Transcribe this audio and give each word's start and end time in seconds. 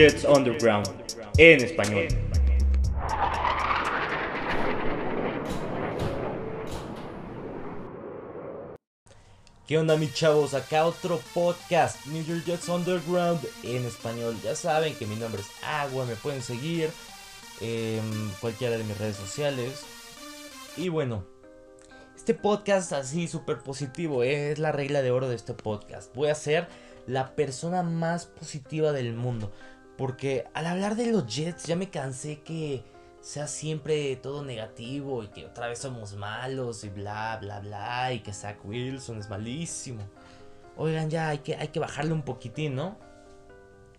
Jets 0.00 0.24
Underground 0.24 0.88
en 1.36 1.62
español. 1.62 2.08
¿Qué 9.66 9.76
onda 9.76 9.98
mis 9.98 10.14
chavos? 10.14 10.54
Acá 10.54 10.86
otro 10.86 11.20
podcast, 11.34 12.06
New 12.06 12.24
York 12.24 12.44
Jets 12.46 12.70
Underground 12.70 13.46
en 13.62 13.84
español. 13.84 14.34
Ya 14.42 14.54
saben 14.54 14.94
que 14.94 15.04
mi 15.04 15.16
nombre 15.16 15.42
es 15.42 15.50
Agua, 15.62 16.06
me 16.06 16.16
pueden 16.16 16.40
seguir 16.40 16.88
en 17.60 18.32
cualquiera 18.40 18.78
de 18.78 18.84
mis 18.84 18.96
redes 18.96 19.16
sociales. 19.16 19.84
Y 20.78 20.88
bueno, 20.88 21.26
este 22.16 22.32
podcast 22.32 22.94
así 22.94 23.28
súper 23.28 23.58
positivo 23.58 24.22
es 24.22 24.58
la 24.58 24.72
regla 24.72 25.02
de 25.02 25.10
oro 25.10 25.28
de 25.28 25.36
este 25.36 25.52
podcast. 25.52 26.14
Voy 26.14 26.30
a 26.30 26.34
ser 26.34 26.68
la 27.06 27.34
persona 27.34 27.82
más 27.82 28.26
positiva 28.26 28.92
del 28.92 29.14
mundo. 29.14 29.52
Porque 30.00 30.46
al 30.54 30.64
hablar 30.64 30.96
de 30.96 31.12
los 31.12 31.26
Jets 31.26 31.64
ya 31.64 31.76
me 31.76 31.90
cansé 31.90 32.40
que 32.40 32.82
sea 33.20 33.46
siempre 33.46 34.16
todo 34.16 34.42
negativo 34.42 35.22
y 35.22 35.28
que 35.28 35.44
otra 35.44 35.68
vez 35.68 35.80
somos 35.80 36.14
malos 36.14 36.84
y 36.84 36.88
bla, 36.88 37.36
bla, 37.38 37.60
bla, 37.60 38.10
y 38.14 38.20
que 38.20 38.32
Zach 38.32 38.64
Wilson 38.64 39.18
es 39.18 39.28
malísimo. 39.28 40.02
Oigan, 40.78 41.10
ya 41.10 41.28
hay 41.28 41.40
que, 41.40 41.54
hay 41.54 41.68
que 41.68 41.80
bajarle 41.80 42.14
un 42.14 42.22
poquitín, 42.22 42.76
¿no? 42.76 42.96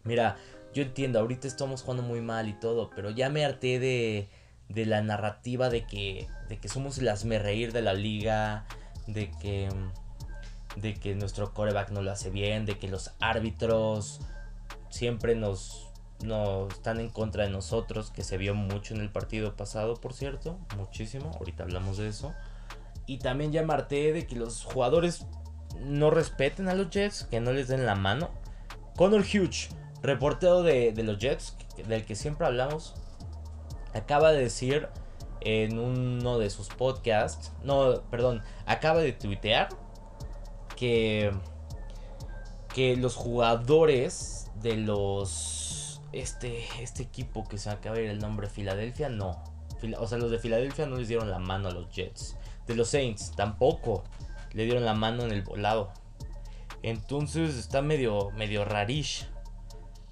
Mira, 0.03 0.37
yo 0.73 0.81
entiendo, 0.81 1.19
ahorita 1.19 1.47
estamos 1.47 1.83
jugando 1.83 2.01
muy 2.01 2.19
mal 2.19 2.49
y 2.49 2.53
todo, 2.53 2.89
pero 2.95 3.11
ya 3.11 3.29
me 3.29 3.45
harté 3.45 3.77
de, 3.77 4.27
de 4.69 4.87
la 4.87 5.03
narrativa 5.03 5.69
de 5.69 5.85
que, 5.85 6.27
de 6.49 6.57
que 6.57 6.67
somos 6.67 6.97
el 6.97 7.15
reír 7.43 7.73
de 7.73 7.83
la 7.83 7.93
liga, 7.93 8.65
de 9.05 9.29
que, 9.39 9.69
de 10.77 10.95
que 10.95 11.13
nuestro 11.13 11.53
coreback 11.53 11.91
no 11.91 12.01
lo 12.01 12.09
hace 12.09 12.31
bien, 12.31 12.65
de 12.65 12.79
que 12.79 12.87
los 12.87 13.11
árbitros 13.19 14.19
siempre 14.89 15.35
nos 15.35 15.90
no 16.23 16.67
están 16.67 16.99
en 16.99 17.09
contra 17.09 17.43
de 17.43 17.49
nosotros, 17.49 18.11
que 18.11 18.23
se 18.23 18.37
vio 18.37 18.55
mucho 18.55 18.93
en 18.93 19.01
el 19.01 19.11
partido 19.11 19.55
pasado, 19.55 19.95
por 19.95 20.13
cierto, 20.13 20.57
muchísimo, 20.77 21.31
ahorita 21.39 21.63
hablamos 21.63 21.97
de 21.97 22.07
eso. 22.07 22.33
Y 23.05 23.17
también 23.17 23.51
ya 23.51 23.63
marté 23.63 24.13
de 24.13 24.27
que 24.27 24.35
los 24.35 24.63
jugadores 24.63 25.25
no 25.79 26.09
respeten 26.11 26.69
a 26.69 26.73
los 26.73 26.89
Jets, 26.89 27.23
que 27.23 27.39
no 27.39 27.51
les 27.51 27.67
den 27.67 27.85
la 27.85 27.95
mano. 27.95 28.29
Connor 28.95 29.21
Hughes, 29.21 29.69
reportero 30.01 30.63
de, 30.63 30.91
de 30.91 31.03
los 31.03 31.17
Jets, 31.17 31.55
del 31.87 32.05
que 32.05 32.15
siempre 32.15 32.45
hablamos, 32.45 32.93
acaba 33.93 34.31
de 34.31 34.43
decir 34.43 34.87
en 35.41 35.79
uno 35.79 36.37
de 36.37 36.49
sus 36.49 36.69
podcasts, 36.69 37.51
no, 37.63 38.01
perdón, 38.11 38.43
acaba 38.65 38.99
de 38.99 39.11
tuitear 39.11 39.69
que, 40.75 41.31
que 42.73 42.95
los 42.95 43.15
jugadores 43.15 44.51
de 44.61 44.77
los 44.77 45.60
este, 46.13 46.65
este 46.81 47.03
equipo 47.03 47.47
que 47.47 47.57
se 47.57 47.69
acaba 47.69 47.95
de 47.95 48.05
ir 48.05 48.09
el 48.09 48.19
nombre 48.19 48.49
Filadelfia, 48.49 49.09
no. 49.09 49.43
O 49.97 50.07
sea, 50.07 50.17
los 50.17 50.31
de 50.31 50.39
Filadelfia 50.39 50.85
no 50.85 50.97
les 50.97 51.07
dieron 51.07 51.29
la 51.29 51.39
mano 51.39 51.69
a 51.69 51.71
los 51.71 51.89
Jets. 51.91 52.35
De 52.67 52.75
los 52.75 52.89
Saints 52.89 53.31
tampoco 53.35 54.03
le 54.53 54.65
dieron 54.65 54.85
la 54.85 54.93
mano 54.93 55.23
en 55.23 55.31
el 55.31 55.41
volado. 55.41 55.91
Entonces 56.83 57.55
está 57.55 57.81
medio, 57.81 58.31
medio 58.31 58.65
rarish. 58.65 59.27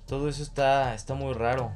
Todo 0.08 0.28
eso 0.30 0.42
está, 0.42 0.96
está 0.96 1.14
muy 1.14 1.34
raro. 1.34 1.72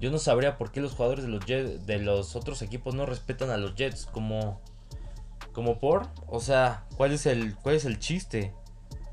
Yo 0.00 0.10
no 0.10 0.18
sabría 0.18 0.58
por 0.58 0.72
qué 0.72 0.80
los 0.80 0.92
jugadores 0.92 1.24
de 1.24 1.30
los, 1.30 1.46
de 1.46 1.98
los 2.00 2.34
otros 2.34 2.60
equipos 2.60 2.94
no 2.94 3.06
respetan 3.06 3.50
a 3.50 3.56
los 3.56 3.74
Jets 3.76 4.06
como, 4.06 4.60
como 5.52 5.78
por. 5.78 6.08
O 6.26 6.40
sea, 6.40 6.84
¿cuál 6.96 7.12
es 7.12 7.24
el, 7.26 7.54
cuál 7.56 7.76
es 7.76 7.84
el 7.84 7.98
chiste? 7.98 8.52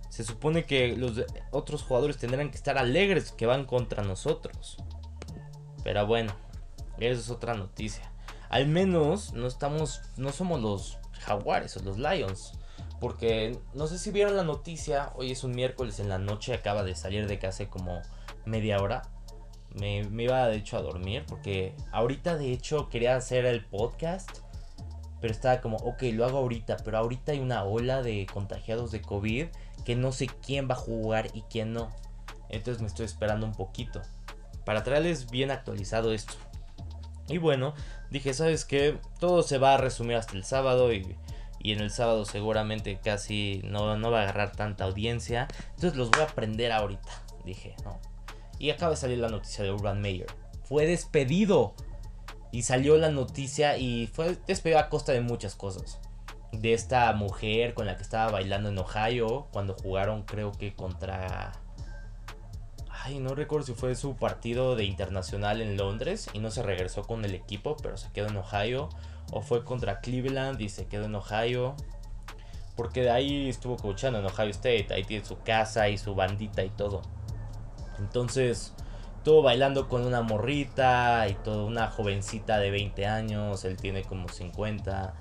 Se 0.09 0.23
supone 0.23 0.65
que 0.65 0.95
los 0.97 1.23
otros 1.51 1.83
jugadores 1.83 2.17
tendrán 2.17 2.49
que 2.49 2.57
estar 2.57 2.77
alegres 2.77 3.31
que 3.31 3.45
van 3.45 3.65
contra 3.65 4.03
nosotros. 4.03 4.77
Pero 5.83 6.05
bueno, 6.07 6.33
esa 6.97 7.21
es 7.21 7.29
otra 7.29 7.53
noticia. 7.53 8.11
Al 8.49 8.67
menos 8.67 9.33
no 9.33 9.47
estamos, 9.47 10.01
no 10.17 10.31
somos 10.31 10.61
los 10.61 10.97
jaguares 11.19 11.77
o 11.77 11.83
los 11.83 11.97
lions. 11.97 12.53
Porque 12.99 13.57
no 13.73 13.87
sé 13.87 13.97
si 13.97 14.11
vieron 14.11 14.35
la 14.35 14.43
noticia, 14.43 15.13
hoy 15.15 15.31
es 15.31 15.43
un 15.43 15.51
miércoles 15.51 15.99
en 15.99 16.09
la 16.09 16.17
noche, 16.17 16.53
acaba 16.53 16.83
de 16.83 16.95
salir 16.95 17.27
de 17.27 17.39
casa 17.39 17.69
como 17.69 18.01
media 18.45 18.81
hora. 18.81 19.03
Me, 19.75 20.03
me, 20.05 20.23
iba 20.23 20.47
de 20.47 20.57
hecho 20.57 20.77
a 20.77 20.81
dormir 20.81 21.23
porque 21.27 21.75
ahorita 21.91 22.37
de 22.37 22.51
hecho 22.51 22.89
quería 22.89 23.15
hacer 23.15 23.45
el 23.45 23.63
podcast. 23.65 24.29
Pero 25.21 25.33
estaba 25.33 25.59
como, 25.59 25.77
ok, 25.77 26.03
lo 26.13 26.25
hago 26.25 26.39
ahorita. 26.39 26.77
Pero 26.83 26.97
ahorita 26.97 27.33
hay 27.33 27.39
una 27.39 27.63
ola 27.63 28.01
de 28.01 28.25
contagiados 28.33 28.91
de 28.91 29.01
COVID 29.01 29.47
que 29.85 29.95
no 29.95 30.11
sé 30.11 30.27
quién 30.27 30.69
va 30.69 30.73
a 30.73 30.77
jugar 30.77 31.29
y 31.33 31.41
quién 31.43 31.73
no. 31.73 31.89
Entonces 32.49 32.81
me 32.81 32.87
estoy 32.87 33.05
esperando 33.05 33.45
un 33.45 33.53
poquito 33.53 34.01
para 34.65 34.83
traerles 34.83 35.29
bien 35.29 35.51
actualizado 35.51 36.13
esto. 36.13 36.33
Y 37.27 37.37
bueno, 37.37 37.73
dije, 38.09 38.33
¿sabes 38.33 38.65
qué? 38.65 38.97
Todo 39.19 39.43
se 39.43 39.57
va 39.57 39.75
a 39.75 39.77
resumir 39.77 40.15
hasta 40.15 40.35
el 40.35 40.43
sábado 40.43 40.91
y, 40.93 41.15
en 41.63 41.79
el 41.79 41.91
sábado 41.91 42.25
seguramente 42.25 42.99
casi 43.03 43.61
no, 43.65 43.97
no, 43.97 44.11
va 44.11 44.19
a 44.19 44.23
agarrar 44.23 44.51
tanta 44.51 44.85
audiencia. 44.85 45.47
Entonces 45.75 45.95
los 45.95 46.09
voy 46.11 46.21
a 46.21 46.25
aprender 46.25 46.71
ahorita, 46.71 47.23
dije, 47.45 47.75
¿no? 47.83 47.99
Y 48.57 48.71
acaba 48.71 48.91
de 48.91 48.97
salir 48.97 49.19
la 49.19 49.29
noticia 49.29 49.63
de 49.63 49.71
Urban 49.71 50.01
Meyer. 50.01 50.27
Fue 50.63 50.85
despedido. 50.85 51.73
Y 52.51 52.63
salió 52.63 52.97
la 52.97 53.09
noticia 53.09 53.77
y 53.77 54.07
fue 54.07 54.35
despedido 54.47 54.79
a 54.79 54.89
costa 54.89 55.11
de 55.11 55.21
muchas 55.21 55.55
cosas 55.55 55.99
de 56.51 56.73
esta 56.73 57.11
mujer 57.13 57.73
con 57.73 57.85
la 57.85 57.95
que 57.95 58.03
estaba 58.03 58.31
bailando 58.31 58.69
en 58.69 58.77
Ohio 58.77 59.47
cuando 59.51 59.75
jugaron 59.75 60.23
creo 60.23 60.51
que 60.51 60.73
contra... 60.73 61.51
Ay, 62.89 63.19
no 63.19 63.33
recuerdo 63.33 63.65
si 63.65 63.73
fue 63.73 63.95
su 63.95 64.15
partido 64.15 64.75
de 64.75 64.83
internacional 64.83 65.61
en 65.61 65.77
Londres 65.77 66.27
y 66.33 66.39
no 66.39 66.51
se 66.51 66.63
regresó 66.63 67.03
con 67.03 67.23
el 67.23 67.33
equipo, 67.33 67.77
pero 67.81 67.97
se 67.97 68.11
quedó 68.11 68.27
en 68.27 68.37
Ohio. 68.37 68.89
O 69.31 69.41
fue 69.41 69.63
contra 69.63 70.01
Cleveland 70.01 70.59
y 70.59 70.69
se 70.69 70.87
quedó 70.87 71.05
en 71.05 71.15
Ohio. 71.15 71.75
Porque 72.75 73.03
de 73.03 73.11
ahí 73.11 73.47
estuvo 73.47 73.77
coachando 73.77 74.19
en 74.19 74.25
Ohio 74.25 74.49
State. 74.49 74.87
Ahí 74.91 75.03
tiene 75.05 75.23
su 75.23 75.39
casa 75.39 75.87
y 75.87 75.97
su 75.97 76.13
bandita 76.13 76.63
y 76.63 76.69
todo. 76.69 77.01
Entonces, 77.99 78.73
estuvo 79.17 79.43
bailando 79.43 79.87
con 79.87 80.05
una 80.05 80.21
morrita 80.21 81.25
y 81.29 81.35
todo. 81.35 81.65
Una 81.65 81.89
jovencita 81.89 82.59
de 82.59 82.69
20 82.69 83.05
años. 83.05 83.63
Él 83.63 83.77
tiene 83.77 84.03
como 84.03 84.27
50 84.27 85.13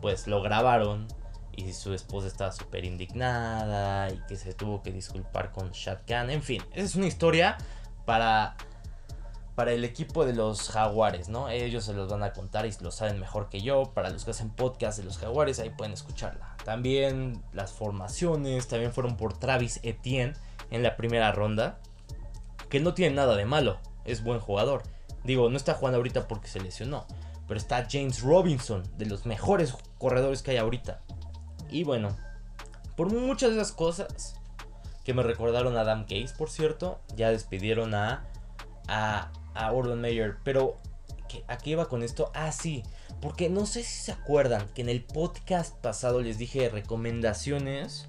pues 0.00 0.26
lo 0.26 0.42
grabaron 0.42 1.06
y 1.52 1.72
su 1.72 1.92
esposa 1.94 2.26
estaba 2.26 2.52
súper 2.52 2.84
indignada 2.84 4.10
y 4.10 4.18
que 4.26 4.36
se 4.36 4.54
tuvo 4.54 4.82
que 4.82 4.92
disculpar 4.92 5.52
con 5.52 5.70
Shad 5.72 5.98
Khan. 6.06 6.30
En 6.30 6.42
fin, 6.42 6.62
esa 6.72 6.86
es 6.86 6.94
una 6.94 7.06
historia 7.06 7.58
para, 8.06 8.56
para 9.54 9.72
el 9.72 9.84
equipo 9.84 10.24
de 10.24 10.32
los 10.32 10.70
jaguares, 10.70 11.28
¿no? 11.28 11.48
Ellos 11.48 11.84
se 11.84 11.92
los 11.92 12.08
van 12.08 12.22
a 12.22 12.32
contar 12.32 12.66
y 12.66 12.72
lo 12.80 12.90
saben 12.90 13.18
mejor 13.20 13.48
que 13.48 13.60
yo. 13.60 13.92
Para 13.94 14.10
los 14.10 14.24
que 14.24 14.30
hacen 14.30 14.50
podcast 14.50 14.98
de 14.98 15.04
los 15.04 15.18
jaguares, 15.18 15.58
ahí 15.58 15.70
pueden 15.70 15.92
escucharla. 15.92 16.56
También 16.64 17.42
las 17.52 17.72
formaciones, 17.72 18.68
también 18.68 18.92
fueron 18.92 19.16
por 19.16 19.38
Travis 19.38 19.80
Etienne 19.82 20.34
en 20.70 20.82
la 20.82 20.96
primera 20.96 21.32
ronda, 21.32 21.80
que 22.68 22.80
no 22.80 22.94
tiene 22.94 23.16
nada 23.16 23.34
de 23.34 23.44
malo, 23.44 23.78
es 24.04 24.22
buen 24.22 24.38
jugador. 24.38 24.82
Digo, 25.24 25.50
no 25.50 25.56
está 25.56 25.74
jugando 25.74 25.96
ahorita 25.98 26.28
porque 26.28 26.48
se 26.48 26.60
lesionó 26.60 27.06
pero 27.50 27.58
está 27.58 27.84
James 27.90 28.22
Robinson, 28.22 28.84
de 28.96 29.06
los 29.06 29.26
mejores 29.26 29.74
corredores 29.98 30.40
que 30.40 30.52
hay 30.52 30.58
ahorita. 30.58 31.00
Y 31.68 31.82
bueno, 31.82 32.16
por 32.96 33.12
muchas 33.12 33.50
de 33.50 33.56
esas 33.56 33.72
cosas 33.72 34.36
que 35.02 35.14
me 35.14 35.24
recordaron 35.24 35.76
a 35.76 35.80
Adam 35.80 36.02
Case, 36.04 36.32
por 36.38 36.48
cierto, 36.48 37.00
ya 37.16 37.28
despidieron 37.32 37.92
a, 37.96 38.24
a, 38.86 39.32
a 39.54 39.72
Urban. 39.72 40.00
Pero, 40.44 40.76
¿a 41.48 41.58
qué 41.58 41.70
iba 41.70 41.88
con 41.88 42.04
esto? 42.04 42.30
Ah, 42.34 42.52
sí, 42.52 42.84
porque 43.20 43.50
no 43.50 43.66
sé 43.66 43.82
si 43.82 44.00
se 44.00 44.12
acuerdan 44.12 44.68
que 44.68 44.82
en 44.82 44.88
el 44.88 45.02
podcast 45.02 45.74
pasado 45.78 46.20
les 46.20 46.38
dije 46.38 46.68
recomendaciones 46.68 48.06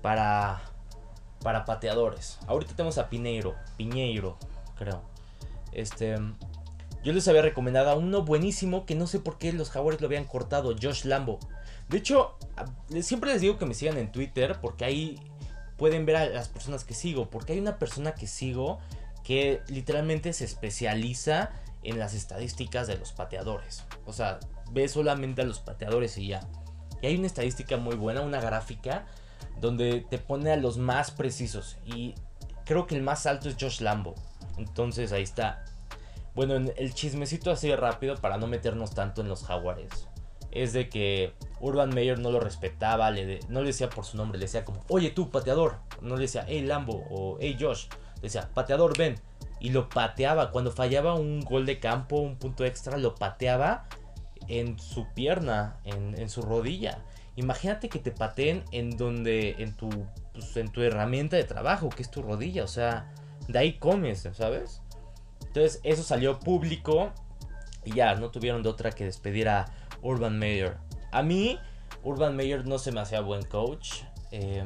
para, 0.00 0.60
para 1.40 1.64
pateadores. 1.66 2.40
Ahorita 2.48 2.74
tenemos 2.74 2.98
a 2.98 3.08
Pineiro, 3.08 3.54
Piñeiro, 3.76 4.38
creo. 4.76 5.02
Este, 5.70 6.16
yo 7.02 7.12
les 7.12 7.26
había 7.28 7.42
recomendado 7.42 7.90
a 7.90 7.96
uno 7.96 8.22
buenísimo 8.22 8.86
que 8.86 8.94
no 8.94 9.06
sé 9.06 9.18
por 9.18 9.38
qué 9.38 9.52
los 9.52 9.70
jaguares 9.70 10.00
lo 10.00 10.06
habían 10.06 10.24
cortado, 10.24 10.74
Josh 10.80 11.04
Lambo. 11.04 11.38
De 11.88 11.98
hecho, 11.98 12.36
siempre 13.00 13.32
les 13.32 13.40
digo 13.40 13.58
que 13.58 13.66
me 13.66 13.74
sigan 13.74 13.98
en 13.98 14.12
Twitter 14.12 14.58
porque 14.60 14.84
ahí 14.84 15.20
pueden 15.76 16.06
ver 16.06 16.16
a 16.16 16.26
las 16.26 16.48
personas 16.48 16.84
que 16.84 16.94
sigo. 16.94 17.28
Porque 17.28 17.54
hay 17.54 17.58
una 17.58 17.78
persona 17.78 18.12
que 18.12 18.26
sigo 18.26 18.78
que 19.24 19.62
literalmente 19.68 20.32
se 20.32 20.44
especializa 20.44 21.50
en 21.82 21.98
las 21.98 22.14
estadísticas 22.14 22.86
de 22.86 22.96
los 22.96 23.12
pateadores. 23.12 23.84
O 24.06 24.12
sea, 24.12 24.38
ve 24.70 24.88
solamente 24.88 25.42
a 25.42 25.44
los 25.44 25.58
pateadores 25.58 26.16
y 26.18 26.28
ya. 26.28 26.40
Y 27.00 27.06
hay 27.06 27.16
una 27.16 27.26
estadística 27.26 27.76
muy 27.76 27.96
buena, 27.96 28.20
una 28.22 28.40
gráfica, 28.40 29.06
donde 29.60 30.06
te 30.08 30.18
pone 30.18 30.52
a 30.52 30.56
los 30.56 30.78
más 30.78 31.10
precisos. 31.10 31.76
Y 31.84 32.14
creo 32.64 32.86
que 32.86 32.94
el 32.94 33.02
más 33.02 33.26
alto 33.26 33.48
es 33.48 33.56
Josh 33.60 33.80
Lambo. 33.80 34.14
Entonces 34.58 35.12
ahí 35.12 35.22
está. 35.22 35.64
Bueno, 36.34 36.54
el 36.54 36.94
chismecito 36.94 37.50
así 37.50 37.74
rápido 37.74 38.16
para 38.16 38.38
no 38.38 38.46
meternos 38.46 38.94
tanto 38.94 39.20
en 39.20 39.28
los 39.28 39.44
jaguares. 39.44 40.08
Es 40.50 40.72
de 40.72 40.88
que 40.88 41.32
Urban 41.60 41.90
Meyer 41.90 42.18
no 42.18 42.30
lo 42.30 42.40
respetaba, 42.40 43.10
no 43.10 43.60
le 43.60 43.66
decía 43.66 43.88
por 43.88 44.04
su 44.04 44.16
nombre, 44.16 44.38
le 44.38 44.44
decía 44.44 44.64
como, 44.64 44.84
oye 44.88 45.10
tú, 45.10 45.30
pateador. 45.30 45.78
No 46.00 46.16
le 46.16 46.22
decía, 46.22 46.44
hey 46.46 46.62
Lambo 46.62 47.04
o 47.10 47.38
hey 47.40 47.56
Josh. 47.58 47.86
Decía, 48.20 48.50
pateador, 48.52 48.96
ven. 48.96 49.16
Y 49.60 49.70
lo 49.70 49.88
pateaba. 49.88 50.50
Cuando 50.50 50.70
fallaba 50.70 51.14
un 51.14 51.40
gol 51.40 51.66
de 51.66 51.80
campo, 51.80 52.16
un 52.16 52.36
punto 52.36 52.64
extra, 52.64 52.98
lo 52.98 53.14
pateaba 53.14 53.86
en 54.48 54.78
su 54.78 55.06
pierna, 55.14 55.76
en, 55.84 56.28
su 56.28 56.42
rodilla. 56.42 56.98
Imagínate 57.36 57.88
que 57.88 57.98
te 57.98 58.10
pateen 58.10 58.64
en 58.72 58.96
donde, 58.96 59.56
en 59.58 59.74
tu, 59.74 59.88
pues, 60.32 60.56
en 60.56 60.70
tu 60.70 60.82
herramienta 60.82 61.36
de 61.36 61.44
trabajo, 61.44 61.88
que 61.88 62.02
es 62.02 62.10
tu 62.10 62.22
rodilla. 62.22 62.62
O 62.64 62.68
sea, 62.68 63.10
de 63.48 63.58
ahí 63.58 63.78
comes, 63.78 64.28
¿sabes? 64.32 64.81
Entonces 65.46 65.80
eso 65.82 66.02
salió 66.02 66.38
público 66.38 67.12
y 67.84 67.94
ya, 67.94 68.14
no 68.14 68.30
tuvieron 68.30 68.62
de 68.62 68.68
otra 68.68 68.92
que 68.92 69.04
despedir 69.04 69.48
a 69.48 69.66
Urban 70.02 70.38
Meyer. 70.38 70.76
A 71.10 71.22
mí, 71.22 71.58
Urban 72.02 72.36
Meyer 72.36 72.66
no 72.66 72.78
se 72.78 72.92
me 72.92 73.00
hacía 73.00 73.20
buen 73.20 73.44
coach. 73.44 74.02
Eh, 74.30 74.64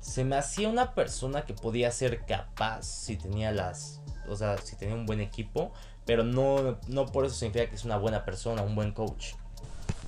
se 0.00 0.24
me 0.24 0.36
hacía 0.36 0.68
una 0.68 0.94
persona 0.94 1.42
que 1.42 1.54
podía 1.54 1.90
ser 1.90 2.24
capaz 2.24 2.82
si 2.82 3.16
tenía 3.16 3.52
las. 3.52 4.00
O 4.28 4.36
sea, 4.36 4.58
si 4.58 4.76
tenía 4.76 4.94
un 4.94 5.06
buen 5.06 5.20
equipo. 5.20 5.72
Pero 6.06 6.24
no, 6.24 6.78
no 6.86 7.06
por 7.06 7.26
eso 7.26 7.34
significa 7.34 7.68
que 7.68 7.76
es 7.76 7.84
una 7.84 7.98
buena 7.98 8.24
persona, 8.24 8.62
un 8.62 8.74
buen 8.74 8.92
coach. 8.92 9.34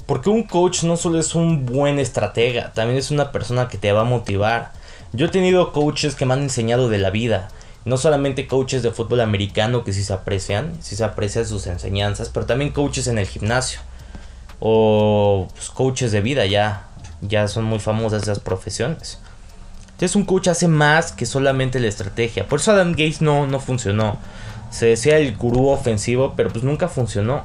Porque 0.06 0.30
un 0.30 0.44
coach 0.44 0.82
no 0.82 0.96
solo 0.96 1.18
es 1.18 1.34
un 1.34 1.66
buen 1.66 1.98
estratega, 1.98 2.72
también 2.72 2.98
es 2.98 3.10
una 3.10 3.30
persona 3.30 3.68
que 3.68 3.78
te 3.78 3.92
va 3.92 4.00
a 4.00 4.04
motivar. 4.04 4.72
Yo 5.12 5.26
he 5.26 5.28
tenido 5.28 5.72
coaches 5.72 6.14
que 6.14 6.24
me 6.24 6.34
han 6.34 6.42
enseñado 6.42 6.88
de 6.88 6.98
la 6.98 7.10
vida. 7.10 7.50
No 7.90 7.96
solamente 7.96 8.46
coaches 8.46 8.84
de 8.84 8.92
fútbol 8.92 9.20
americano 9.20 9.82
que 9.82 9.92
sí 9.92 10.04
se 10.04 10.12
aprecian, 10.12 10.74
sí 10.80 10.94
se 10.94 11.02
aprecian 11.02 11.44
sus 11.44 11.66
enseñanzas, 11.66 12.28
pero 12.28 12.46
también 12.46 12.70
coaches 12.70 13.08
en 13.08 13.18
el 13.18 13.26
gimnasio. 13.26 13.80
O 14.60 15.48
pues, 15.52 15.70
coaches 15.70 16.12
de 16.12 16.20
vida, 16.20 16.46
ya, 16.46 16.86
ya 17.20 17.48
son 17.48 17.64
muy 17.64 17.80
famosas 17.80 18.22
esas 18.22 18.38
profesiones. 18.38 19.18
Entonces 19.88 20.14
un 20.14 20.24
coach 20.24 20.46
hace 20.46 20.68
más 20.68 21.10
que 21.10 21.26
solamente 21.26 21.80
la 21.80 21.88
estrategia. 21.88 22.46
Por 22.46 22.60
eso 22.60 22.70
Adam 22.70 22.92
Gates 22.92 23.22
no, 23.22 23.48
no 23.48 23.58
funcionó. 23.58 24.18
Se 24.70 24.86
decía 24.86 25.18
el 25.18 25.36
gurú 25.36 25.70
ofensivo, 25.70 26.34
pero 26.36 26.50
pues 26.50 26.62
nunca 26.62 26.86
funcionó. 26.86 27.44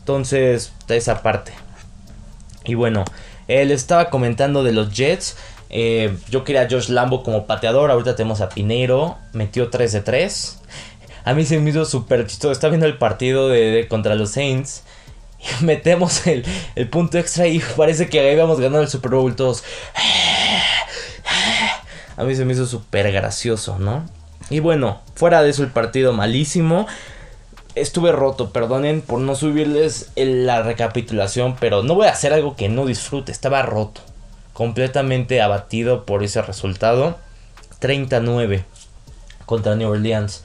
Entonces, 0.00 0.72
esa 0.88 1.22
parte. 1.22 1.52
Y 2.64 2.74
bueno, 2.74 3.04
él 3.46 3.70
estaba 3.70 4.10
comentando 4.10 4.64
de 4.64 4.72
los 4.72 4.92
Jets. 4.92 5.36
Eh, 5.70 6.16
yo 6.30 6.44
quería 6.44 6.62
a 6.62 6.68
Josh 6.70 6.88
Lambo 6.88 7.22
como 7.22 7.46
pateador. 7.46 7.90
Ahorita 7.90 8.16
tenemos 8.16 8.40
a 8.40 8.48
Pineiro. 8.48 9.16
Metió 9.32 9.70
3 9.70 9.92
de 9.92 10.00
3. 10.00 10.60
A 11.24 11.34
mí 11.34 11.44
se 11.44 11.58
me 11.58 11.70
hizo 11.70 11.84
súper 11.84 12.26
chistoso. 12.26 12.52
Estaba 12.52 12.70
viendo 12.70 12.86
el 12.86 12.98
partido 12.98 13.48
de, 13.48 13.86
contra 13.88 14.14
los 14.14 14.30
Saints. 14.30 14.82
Y 15.40 15.64
metemos 15.64 16.26
el, 16.26 16.44
el, 16.74 16.88
punto 16.88 17.18
extra 17.18 17.46
y 17.46 17.60
parece 17.76 18.08
que 18.08 18.32
íbamos 18.32 18.58
ganando 18.58 18.82
el 18.82 18.88
Super 18.88 19.12
Bowl 19.12 19.36
todos. 19.36 19.62
A 22.16 22.24
mí 22.24 22.34
se 22.34 22.44
me 22.44 22.52
hizo 22.52 22.66
súper 22.66 23.12
gracioso, 23.12 23.78
¿no? 23.78 24.04
Y 24.50 24.60
bueno, 24.60 25.00
fuera 25.14 25.42
de 25.42 25.50
eso 25.50 25.62
el 25.62 25.70
partido 25.70 26.12
malísimo. 26.12 26.86
Estuve 27.74 28.10
roto, 28.10 28.50
perdonen 28.50 29.02
por 29.02 29.20
no 29.20 29.36
subirles 29.36 30.10
la 30.16 30.62
recapitulación, 30.62 31.56
pero 31.60 31.84
no 31.84 31.94
voy 31.94 32.08
a 32.08 32.12
hacer 32.12 32.32
algo 32.32 32.56
que 32.56 32.68
no 32.68 32.86
disfrute. 32.86 33.30
Estaba 33.30 33.62
roto, 33.62 34.00
completamente 34.58 35.40
abatido 35.40 36.04
por 36.04 36.24
ese 36.24 36.42
resultado. 36.42 37.16
39 37.78 38.64
contra 39.46 39.76
New 39.76 39.88
Orleans. 39.88 40.42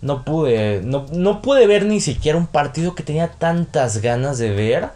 No 0.00 0.24
pude, 0.24 0.80
no, 0.84 1.06
no 1.10 1.42
pude 1.42 1.66
ver 1.66 1.84
ni 1.84 2.00
siquiera 2.00 2.38
un 2.38 2.46
partido 2.46 2.94
que 2.94 3.02
tenía 3.02 3.32
tantas 3.32 4.00
ganas 4.00 4.38
de 4.38 4.50
ver. 4.50 4.90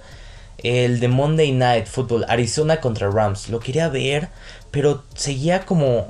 El 0.58 1.00
de 1.00 1.08
Monday 1.08 1.50
Night 1.50 1.86
Football, 1.86 2.24
Arizona 2.28 2.80
contra 2.80 3.10
Rams. 3.10 3.48
Lo 3.48 3.58
quería 3.58 3.88
ver, 3.88 4.28
pero 4.70 5.02
seguía 5.16 5.66
como 5.66 6.06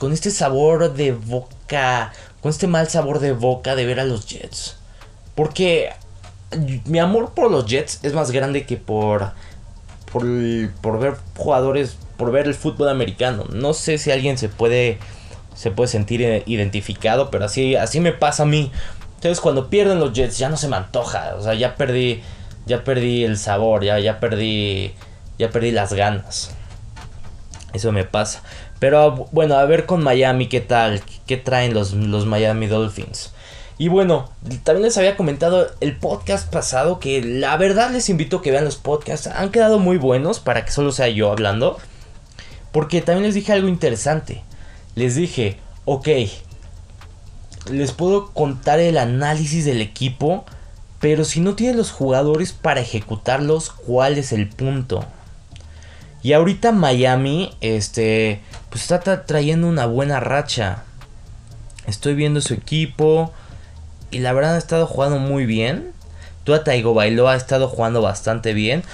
con 0.00 0.12
este 0.12 0.32
sabor 0.32 0.94
de 0.94 1.12
boca, 1.12 2.12
con 2.40 2.50
este 2.50 2.66
mal 2.66 2.88
sabor 2.88 3.20
de 3.20 3.30
boca 3.30 3.76
de 3.76 3.86
ver 3.86 4.00
a 4.00 4.04
los 4.04 4.26
Jets. 4.26 4.74
Porque 5.36 5.92
mi 6.84 6.98
amor 6.98 7.32
por 7.32 7.48
los 7.48 7.66
Jets 7.66 8.00
es 8.02 8.12
más 8.12 8.32
grande 8.32 8.66
que 8.66 8.76
por, 8.76 9.34
por, 10.12 10.24
por 10.80 11.00
ver 11.00 11.14
jugadores, 11.36 11.96
por 12.16 12.30
ver 12.30 12.46
el 12.46 12.54
fútbol 12.54 12.88
americano. 12.88 13.44
No 13.52 13.72
sé 13.72 13.98
si 13.98 14.10
alguien 14.10 14.38
se 14.38 14.48
puede, 14.48 14.98
se 15.54 15.70
puede 15.70 15.88
sentir 15.88 16.42
identificado, 16.46 17.30
pero 17.30 17.46
así, 17.46 17.76
así 17.76 18.00
me 18.00 18.12
pasa 18.12 18.44
a 18.44 18.46
mí. 18.46 18.70
Entonces 19.16 19.40
cuando 19.40 19.70
pierden 19.70 20.00
los 20.00 20.12
Jets 20.12 20.38
ya 20.38 20.48
no 20.48 20.56
se 20.56 20.68
me 20.68 20.76
antoja, 20.76 21.34
o 21.36 21.42
sea, 21.42 21.54
ya 21.54 21.76
perdí, 21.76 22.22
ya 22.66 22.84
perdí 22.84 23.24
el 23.24 23.38
sabor, 23.38 23.84
ya, 23.84 23.98
ya 23.98 24.20
perdí, 24.20 24.94
ya 25.38 25.50
perdí 25.50 25.70
las 25.70 25.92
ganas. 25.92 26.54
Eso 27.72 27.92
me 27.92 28.04
pasa. 28.04 28.42
Pero 28.78 29.28
bueno, 29.30 29.54
a 29.54 29.64
ver 29.64 29.86
con 29.86 30.02
Miami 30.02 30.48
qué 30.48 30.60
tal, 30.60 31.00
qué 31.26 31.36
traen 31.36 31.72
los, 31.72 31.92
los 31.92 32.26
Miami 32.26 32.66
Dolphins. 32.66 33.32
Y 33.78 33.88
bueno, 33.88 34.30
también 34.64 34.84
les 34.84 34.98
había 34.98 35.16
comentado 35.16 35.70
el 35.80 35.96
podcast 35.96 36.52
pasado 36.52 37.00
que 37.00 37.22
la 37.22 37.56
verdad 37.56 37.90
les 37.90 38.08
invito 38.10 38.38
a 38.38 38.42
que 38.42 38.50
vean 38.50 38.64
los 38.64 38.76
podcasts. 38.76 39.26
Han 39.26 39.50
quedado 39.50 39.78
muy 39.78 39.96
buenos 39.96 40.40
para 40.40 40.64
que 40.64 40.72
solo 40.72 40.92
sea 40.92 41.08
yo 41.08 41.30
hablando. 41.30 41.78
Porque 42.70 43.02
también 43.02 43.24
les 43.24 43.34
dije 43.34 43.52
algo 43.52 43.68
interesante. 43.68 44.42
Les 44.94 45.14
dije, 45.14 45.58
ok, 45.84 46.08
les 47.70 47.92
puedo 47.92 48.32
contar 48.32 48.78
el 48.78 48.98
análisis 48.98 49.64
del 49.64 49.80
equipo. 49.80 50.44
Pero 51.00 51.24
si 51.24 51.40
no 51.40 51.54
tienen 51.54 51.76
los 51.76 51.90
jugadores 51.90 52.52
para 52.52 52.80
ejecutarlos, 52.80 53.70
¿cuál 53.70 54.18
es 54.18 54.32
el 54.32 54.48
punto? 54.48 55.04
Y 56.22 56.34
ahorita 56.34 56.70
Miami, 56.70 57.50
este, 57.60 58.40
pues 58.70 58.82
está 58.82 59.26
trayendo 59.26 59.66
una 59.66 59.86
buena 59.86 60.20
racha. 60.20 60.84
Estoy 61.86 62.14
viendo 62.14 62.40
su 62.40 62.54
equipo 62.54 63.32
y 64.12 64.18
la 64.20 64.32
verdad 64.32 64.54
ha 64.54 64.58
estado 64.58 64.86
jugando 64.86 65.18
muy 65.18 65.46
bien. 65.46 65.92
Tua 66.44 66.62
Taigo 66.62 66.94
Bailoa 66.94 67.32
ha 67.32 67.36
estado 67.36 67.66
jugando 67.68 68.02
bastante 68.02 68.52
bien. 68.52 68.84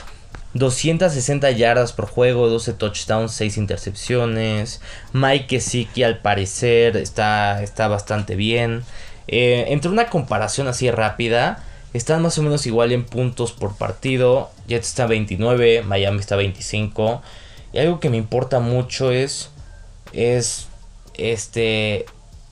260 0.55 1.51
yardas 1.51 1.93
por 1.93 2.07
juego, 2.07 2.49
12 2.49 2.73
touchdowns, 2.75 3.33
6 3.33 3.59
intercepciones. 3.59 4.81
Mike 5.13 5.61
Siki 5.61 6.03
al 6.05 6.19
parecer 6.19 6.97
está, 6.97 7.63
está 7.63 7.89
bastante 7.89 8.35
bien. 8.37 8.85
Eh, 9.27 9.67
entre 9.69 9.91
una 9.91 10.09
comparación 10.09 10.69
así 10.69 10.91
rápida, 10.91 11.65
están 11.93 12.23
más 12.23 12.39
o 12.39 12.43
menos 12.43 12.67
igual 12.67 12.93
en 12.93 13.05
puntos 13.05 13.53
por 13.53 13.77
partido. 13.77 14.51
Jets 14.69 14.89
está 14.89 15.07
29, 15.07 15.83
Miami 15.83 16.21
está 16.21 16.37
25. 16.37 17.23
Y 17.73 17.79
algo 17.79 18.01
que 18.01 18.09
me 18.09 18.17
importa 18.17 18.61
mucho 18.61 19.11
es, 19.11 19.51
es 20.13 20.69
este, 21.15 22.07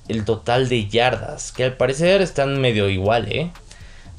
el 0.08 0.25
total 0.25 0.68
de 0.68 0.88
yardas. 0.88 1.52
Que 1.52 1.64
al 1.64 1.76
parecer 1.76 2.22
están 2.22 2.60
medio 2.60 2.88
igual, 2.88 3.30
¿eh? 3.30 3.50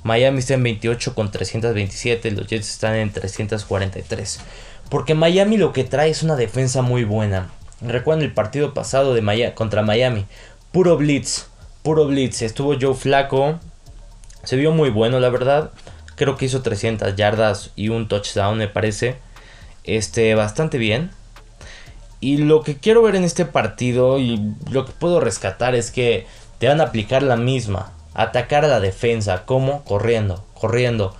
Miami 0.03 0.39
está 0.39 0.53
en 0.53 0.63
28 0.63 1.15
con 1.15 1.31
327. 1.31 2.31
Los 2.31 2.47
Jets 2.47 2.69
están 2.69 2.95
en 2.95 3.11
343. 3.11 4.39
Porque 4.89 5.15
Miami 5.15 5.57
lo 5.57 5.73
que 5.73 5.83
trae 5.83 6.09
es 6.09 6.23
una 6.23 6.35
defensa 6.35 6.81
muy 6.81 7.03
buena. 7.03 7.49
Recuerden 7.81 8.25
el 8.25 8.33
partido 8.33 8.73
pasado 8.73 9.13
de 9.13 9.53
contra 9.53 9.81
Miami. 9.81 10.25
Puro 10.71 10.97
blitz. 10.97 11.47
Puro 11.83 12.05
blitz. 12.07 12.41
Estuvo 12.41 12.75
Joe 12.79 12.93
Flaco. 12.93 13.59
Se 14.43 14.55
vio 14.55 14.71
muy 14.71 14.89
bueno, 14.89 15.19
la 15.19 15.29
verdad. 15.29 15.71
Creo 16.15 16.37
que 16.37 16.45
hizo 16.45 16.61
300 16.61 17.15
yardas 17.15 17.71
y 17.75 17.89
un 17.89 18.07
touchdown, 18.07 18.57
me 18.57 18.67
parece. 18.67 19.17
Este, 19.83 20.33
bastante 20.35 20.77
bien. 20.77 21.11
Y 22.19 22.37
lo 22.37 22.63
que 22.63 22.77
quiero 22.77 23.01
ver 23.01 23.15
en 23.15 23.23
este 23.23 23.45
partido 23.45 24.17
y 24.19 24.53
lo 24.71 24.85
que 24.85 24.91
puedo 24.91 25.19
rescatar 25.19 25.75
es 25.75 25.91
que 25.91 26.25
te 26.57 26.67
van 26.67 26.81
a 26.81 26.85
aplicar 26.85 27.23
la 27.23 27.35
misma. 27.35 27.93
Atacar 28.13 28.65
a 28.65 28.67
la 28.67 28.79
defensa. 28.79 29.43
¿Cómo? 29.45 29.83
Corriendo, 29.83 30.43
corriendo. 30.55 31.13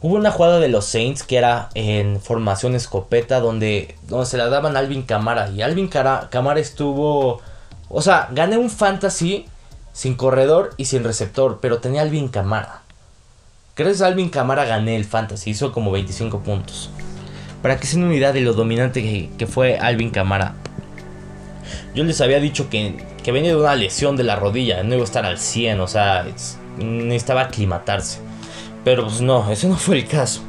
Hubo 0.00 0.16
una 0.16 0.32
jugada 0.32 0.58
de 0.58 0.68
los 0.68 0.84
Saints 0.84 1.22
que 1.22 1.36
era 1.36 1.68
en 1.74 2.20
formación 2.20 2.74
escopeta 2.74 3.38
donde, 3.38 3.96
donde 4.08 4.26
se 4.26 4.36
la 4.36 4.48
daban 4.48 4.76
a 4.76 4.80
Alvin 4.80 5.02
Camara. 5.02 5.48
Y 5.50 5.62
Alvin 5.62 5.88
Camara 5.88 6.58
estuvo... 6.58 7.40
O 7.88 8.02
sea, 8.02 8.28
gané 8.32 8.56
un 8.56 8.70
fantasy 8.70 9.46
sin 9.92 10.14
corredor 10.14 10.70
y 10.76 10.86
sin 10.86 11.04
receptor, 11.04 11.58
pero 11.60 11.78
tenía 11.78 12.02
Alvin 12.02 12.28
Camara. 12.28 12.82
Gracias 13.76 14.02
a 14.02 14.06
Alvin 14.06 14.30
Camara 14.30 14.64
gané 14.64 14.96
el 14.96 15.04
fantasy, 15.04 15.50
hizo 15.50 15.72
como 15.72 15.92
25 15.92 16.40
puntos. 16.40 16.90
Para 17.62 17.78
que 17.78 17.86
se 17.86 17.96
una 17.96 18.06
unidad 18.06 18.34
de 18.34 18.40
lo 18.40 18.54
dominante 18.54 19.30
que, 19.36 19.46
fue 19.46 19.78
Alvin 19.78 20.10
Camara. 20.10 20.54
Yo 21.94 22.04
les 22.04 22.20
había 22.20 22.40
dicho 22.40 22.68
que, 22.68 22.96
que, 23.22 23.32
venía 23.32 23.50
de 23.50 23.56
una 23.56 23.76
lesión 23.76 24.16
de 24.16 24.24
la 24.24 24.36
rodilla, 24.36 24.82
no 24.82 24.94
iba 24.94 25.02
a 25.02 25.04
estar 25.04 25.24
al 25.24 25.38
100, 25.38 25.80
o 25.80 25.86
sea, 25.86 26.26
necesitaba 26.78 27.42
aclimatarse. 27.42 28.18
Pero 28.84 29.04
pues 29.04 29.20
no, 29.20 29.50
ese 29.50 29.68
no 29.68 29.76
fue 29.76 29.98
el 29.98 30.06
caso. 30.06 30.42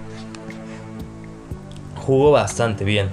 Jugó 1.96 2.32
bastante 2.32 2.84
bien. 2.84 3.10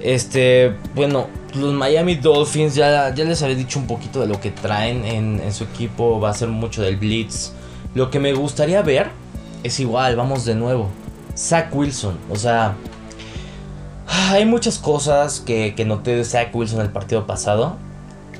Este, 0.00 0.74
bueno, 0.94 1.28
los 1.54 1.72
Miami 1.72 2.16
Dolphins, 2.16 2.74
ya, 2.74 3.14
ya 3.14 3.24
les 3.24 3.42
había 3.42 3.56
dicho 3.56 3.78
un 3.78 3.86
poquito 3.86 4.20
de 4.20 4.26
lo 4.26 4.40
que 4.40 4.50
traen 4.50 5.04
en, 5.04 5.52
su 5.52 5.64
equipo. 5.64 6.20
Va 6.20 6.30
a 6.30 6.34
ser 6.34 6.48
mucho 6.48 6.82
del 6.82 6.96
Blitz. 6.96 7.52
Lo 7.94 8.10
que 8.10 8.18
me 8.18 8.32
gustaría 8.32 8.82
ver 8.82 9.10
es 9.62 9.80
igual, 9.80 10.16
vamos 10.16 10.44
de 10.44 10.54
nuevo. 10.54 10.88
Zach 11.36 11.74
Wilson, 11.74 12.18
o 12.30 12.36
sea, 12.36 12.74
hay 14.18 14.44
muchas 14.44 14.78
cosas 14.78 15.40
que, 15.40 15.74
que 15.74 15.84
noté 15.84 16.16
de 16.16 16.24
Zach 16.24 16.54
Wilson 16.54 16.80
el 16.80 16.90
partido 16.90 17.26
pasado. 17.26 17.76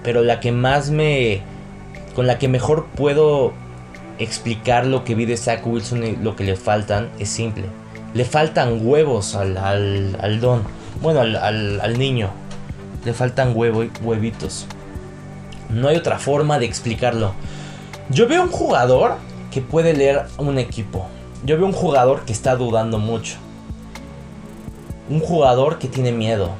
pero 0.03 0.23
la 0.23 0.41
que 0.41 0.53
más 0.53 0.91
me... 0.91 1.43
con 2.15 2.27
la 2.27 2.39
que 2.39 2.49
mejor 2.49 2.87
puedo 2.97 3.53
explicar 4.19 4.87
lo 4.87 5.05
que 5.05 5.15
vi 5.15 5.25
de 5.25 5.37
Zach 5.37 5.65
Wilson 5.65 6.05
y 6.05 6.17
lo 6.17 6.35
que 6.37 6.45
le 6.45 6.57
faltan 6.57 7.11
es 7.19 7.29
simple. 7.29 7.65
Le 8.15 8.25
faltan 8.25 8.87
huevos 8.87 9.35
al, 9.35 9.57
al, 9.57 10.41
don. 10.41 10.63
Bueno, 11.03 11.21
al, 11.21 11.37
al, 11.81 11.99
niño. 11.99 12.31
Le 13.05 13.13
faltan 13.13 13.53
huevo, 13.55 13.85
huevitos. 14.03 14.67
No 15.71 15.89
hay 15.89 15.97
otra 15.97 16.19
forma 16.19 16.59
de 16.59 16.67
explicarlo. 16.67 17.35
Yo 18.11 18.27
veo 18.27 18.43
un 18.43 18.51
jugador 18.51 19.17
que 19.53 19.61
puede 19.61 19.93
leer 19.95 20.27
un 20.39 20.59
equipo. 20.59 21.07
Yo 21.45 21.57
veo 21.57 21.67
un 21.67 21.73
jugador 21.73 22.25
que 22.25 22.33
está 22.33 22.57
dudando 22.57 22.99
mucho. 22.99 23.37
Un 25.09 25.21
jugador 25.21 25.79
que 25.79 25.89
tiene 25.89 26.13
miedo. 26.13 26.51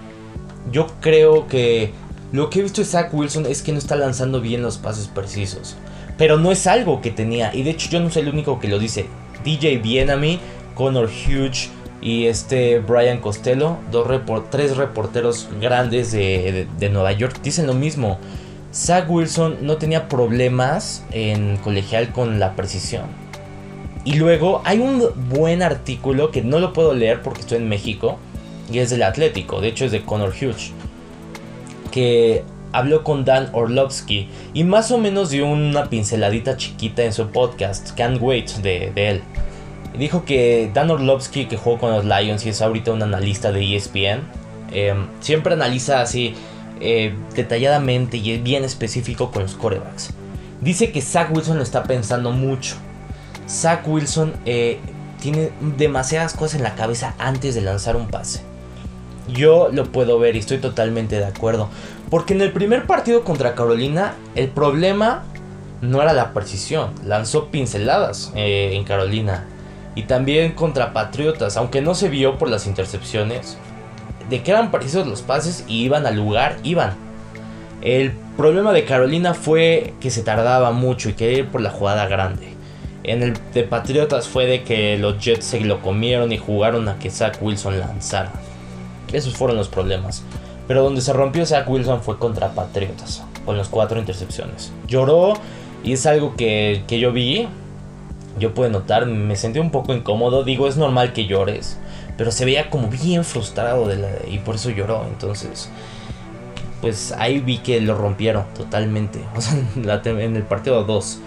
Yo 0.73 0.87
creo 1.01 1.47
que 1.47 1.93
lo 2.33 2.51
que 2.51 2.61
he 2.61 2.63
visto 2.63 2.83
de 2.83 2.87
Zach 2.87 3.13
Wilson 3.13 3.47
es 3.47 3.63
que 3.63 3.73
no 3.73 3.79
está 3.79 3.97
lanzando 3.97 4.41
bien 4.41 4.63
los 4.63 4.79
pases 4.79 5.09
precisos. 5.09 5.77
Pero 6.17 6.37
no 6.37 6.51
es 6.51 6.67
algo 6.67 7.01
que 7.01 7.11
tenía. 7.11 7.55
Y 7.55 7.63
de 7.63 7.71
hecho 7.71 7.89
yo 7.91 8.01
no 8.01 8.11
soy 8.11 8.23
el 8.23 8.29
único 8.29 8.59
que 8.59 8.69
lo 8.69 8.79
dice. 8.79 9.07
DJ 9.45 9.79
Bienami, 9.79 10.41
Connor 10.75 11.09
Hughes 11.09 11.71
y 12.01 12.27
este 12.27 12.79
Brian 12.81 13.19
Costello, 13.21 13.79
dos 13.91 14.07
tres 14.51 14.77
reporteros 14.77 15.49
grandes 15.61 16.13
de, 16.13 16.67
de, 16.79 16.89
Nueva 16.91 17.13
York, 17.13 17.41
dicen 17.43 17.67
lo 17.67 17.75
mismo. 17.75 18.19
Zach 18.73 19.09
Wilson 19.09 19.59
no 19.63 19.77
tenía 19.79 20.09
problemas 20.09 21.05
en 21.11 21.57
colegial 21.59 22.13
con 22.13 22.39
la 22.39 22.55
precisión. 22.55 23.07
Y 24.05 24.15
luego 24.15 24.63
hay 24.65 24.79
un 24.79 25.05
buen 25.29 25.63
artículo 25.63 26.31
que 26.31 26.43
no 26.43 26.59
lo 26.61 26.73
puedo 26.73 26.95
leer 26.95 27.23
porque 27.23 27.41
estoy 27.41 27.59
en 27.59 27.69
México. 27.69 28.19
Y 28.71 28.79
es 28.79 28.91
del 28.91 29.03
Atlético, 29.03 29.61
de 29.61 29.69
hecho 29.69 29.85
es 29.85 29.93
de 29.93 30.03
Connor 30.03 30.31
Hughes. 30.31 30.73
Que 31.91 32.45
habló 32.73 33.03
con 33.03 33.25
Dan 33.25 33.49
Orlovsky 33.53 34.29
y 34.53 34.65
más 34.65 34.91
o 34.91 34.99
menos 34.99 35.31
dio 35.31 35.47
una 35.47 35.89
pinceladita 35.89 36.57
chiquita 36.57 37.03
en 37.03 37.13
su 37.13 37.29
podcast, 37.29 37.97
Can't 37.97 38.21
Wait, 38.21 38.51
de, 38.57 38.93
él. 38.95 39.23
Dijo 39.99 40.25
que 40.25 40.71
Dan 40.73 40.91
Orlovsky, 40.91 41.47
que 41.47 41.57
jugó 41.57 41.79
con 41.79 41.93
los 41.93 42.05
Lions 42.05 42.45
y 42.45 42.51
es 42.51 42.63
ahorita 42.63 42.93
un 42.93 43.03
analista 43.03 43.53
de 43.53 43.75
ESPN, 43.75 44.23
em, 44.71 45.07
siempre 45.21 45.55
analiza 45.55 46.01
así 46.01 46.35
eh, 46.81 47.15
detalladamente 47.35 48.19
y 48.19 48.33
es 48.33 48.43
bien 48.43 48.65
específico 48.65 49.31
con 49.31 49.43
los 49.43 49.55
corebacks. 49.55 50.11
Dice 50.61 50.93
que 50.93 51.01
Zach 51.01 51.35
Wilson 51.35 51.57
lo 51.57 51.63
está 51.63 51.85
pensando 51.85 52.33
mucho. 52.33 52.77
Zach 53.49 53.87
Wilson 53.87 54.35
eh, 54.45 54.79
tiene 55.21 55.51
demasiadas 55.77 56.35
cosas 56.35 56.57
en 56.57 56.63
la 56.65 56.75
cabeza 56.75 57.15
antes 57.19 57.55
de 57.55 57.63
lanzar 57.63 57.97
un 57.97 58.09
pase. 58.09 58.48
Yo 59.29 59.69
lo 59.73 59.85
puedo 59.85 60.19
ver 60.19 60.37
y 60.37 60.41
estoy 60.41 60.59
totalmente 60.59 61.19
de 61.19 61.27
acuerdo. 61.27 61.69
Porque 62.11 62.35
en 62.35 62.41
el 62.41 62.53
primer 62.53 62.87
partido 62.87 63.25
contra 63.25 63.55
Carolina, 63.55 64.15
el 64.35 64.49
problema 64.49 65.25
no 65.81 66.03
era 66.03 66.13
la 66.13 66.33
precisión. 66.33 66.91
Lanzó 67.05 67.49
pinceladas 67.49 68.33
eh, 68.35 68.71
en 68.75 68.85
Carolina. 68.85 69.47
Y 69.95 70.05
también 70.05 70.53
contra 70.53 70.93
Patriotas, 70.93 71.57
aunque 71.57 71.83
no 71.83 71.95
se 71.95 72.09
vio 72.09 72.39
por 72.39 72.49
las 72.49 72.67
intercepciones. 72.67 73.59
De 74.31 74.43
que 74.43 74.51
eran 74.51 74.71
precisos 74.71 75.07
los 75.07 75.23
pases 75.23 75.65
y 75.69 75.83
iban 75.85 76.07
al 76.07 76.17
lugar, 76.17 76.57
iban. 76.63 76.95
El 77.81 78.13
problema 78.37 78.73
de 78.73 78.85
Carolina 78.85 79.35
fue 79.35 79.95
que 80.01 80.11
se 80.11 80.23
tardaba 80.23 80.73
mucho 80.73 81.09
y 81.09 81.15
quería 81.15 81.39
ir 81.39 81.49
por 81.49 81.61
la 81.61 81.71
jugada 81.71 82.07
grande. 82.07 82.49
En 83.05 83.23
el 83.23 83.35
de 83.55 83.63
Patriotas 83.63 84.29
fue 84.29 84.47
de 84.47 84.65
que 84.65 84.99
los 84.99 85.19
Jets 85.19 85.47
se 85.47 85.61
lo 85.61 85.81
comieron 85.81 86.31
y 86.33 86.39
jugaron 86.39 86.89
a 86.89 86.99
que 86.99 87.11
Zach 87.11 87.39
Wilson 87.41 87.81
lanzara. 87.81 88.33
Esos 89.13 89.35
fueron 89.35 89.57
los 89.57 89.69
problemas. 89.69 90.23
Pero 90.67 90.83
donde 90.83 91.01
se 91.01 91.13
rompió 91.13 91.47
Zach 91.47 91.69
Wilson 91.69 92.03
fue 92.03 92.19
contra 92.19 92.51
Patriotas, 92.51 93.23
con 93.47 93.57
las 93.57 93.69
cuatro 93.69 93.99
intercepciones. 93.99 94.71
Lloró 94.87 95.35
y 95.83 95.95
es 95.95 96.07
algo 96.07 96.37
que, 96.37 96.85
yo 96.89 97.13
vi. 97.13 97.49
Yo 98.39 98.55
puedo 98.55 98.71
notar, 98.71 99.07
me 99.07 99.35
sentí 99.35 99.59
un 99.59 99.71
poco 99.71 99.95
incómodo. 99.95 100.45
Digo, 100.45 100.69
es 100.69 100.77
normal 100.77 101.13
que 101.13 101.27
llores. 101.27 101.79
Pero 102.17 102.31
se 102.31 102.45
veía 102.45 102.69
como 102.71 102.89
bien 102.89 103.25
frustrado 103.25 103.89
y 104.29 104.39
por 104.39 104.57
eso 104.57 104.71
lloró. 104.71 105.05
Entonces, 105.09 105.71
pues 106.81 107.13
ahí 107.13 107.41
vi 107.41 107.59
que 107.59 107.81
lo 107.81 107.97
rompieron 107.97 108.45
totalmente. 108.55 109.21
O 109.37 109.41
sea, 109.41 109.59
en 110.05 110.37
el 110.37 110.43
partido 110.43 110.85
2. 110.85 111.19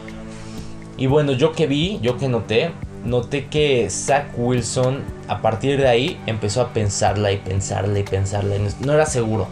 Y 0.97 1.07
bueno, 1.07 1.31
yo 1.31 1.51
que 1.53 1.65
vi, 1.65 1.99
yo 2.01 2.17
que 2.17 2.27
noté, 2.27 2.71
noté 3.05 3.47
que 3.47 3.89
Zach 3.89 4.27
Wilson 4.37 5.01
a 5.27 5.41
partir 5.41 5.79
de 5.79 5.87
ahí 5.87 6.21
empezó 6.27 6.61
a 6.61 6.73
pensarla 6.73 7.31
y 7.31 7.37
pensarla 7.37 7.99
y 7.99 8.03
pensarla. 8.03 8.55
No 8.79 8.93
era 8.93 9.05
seguro. 9.05 9.47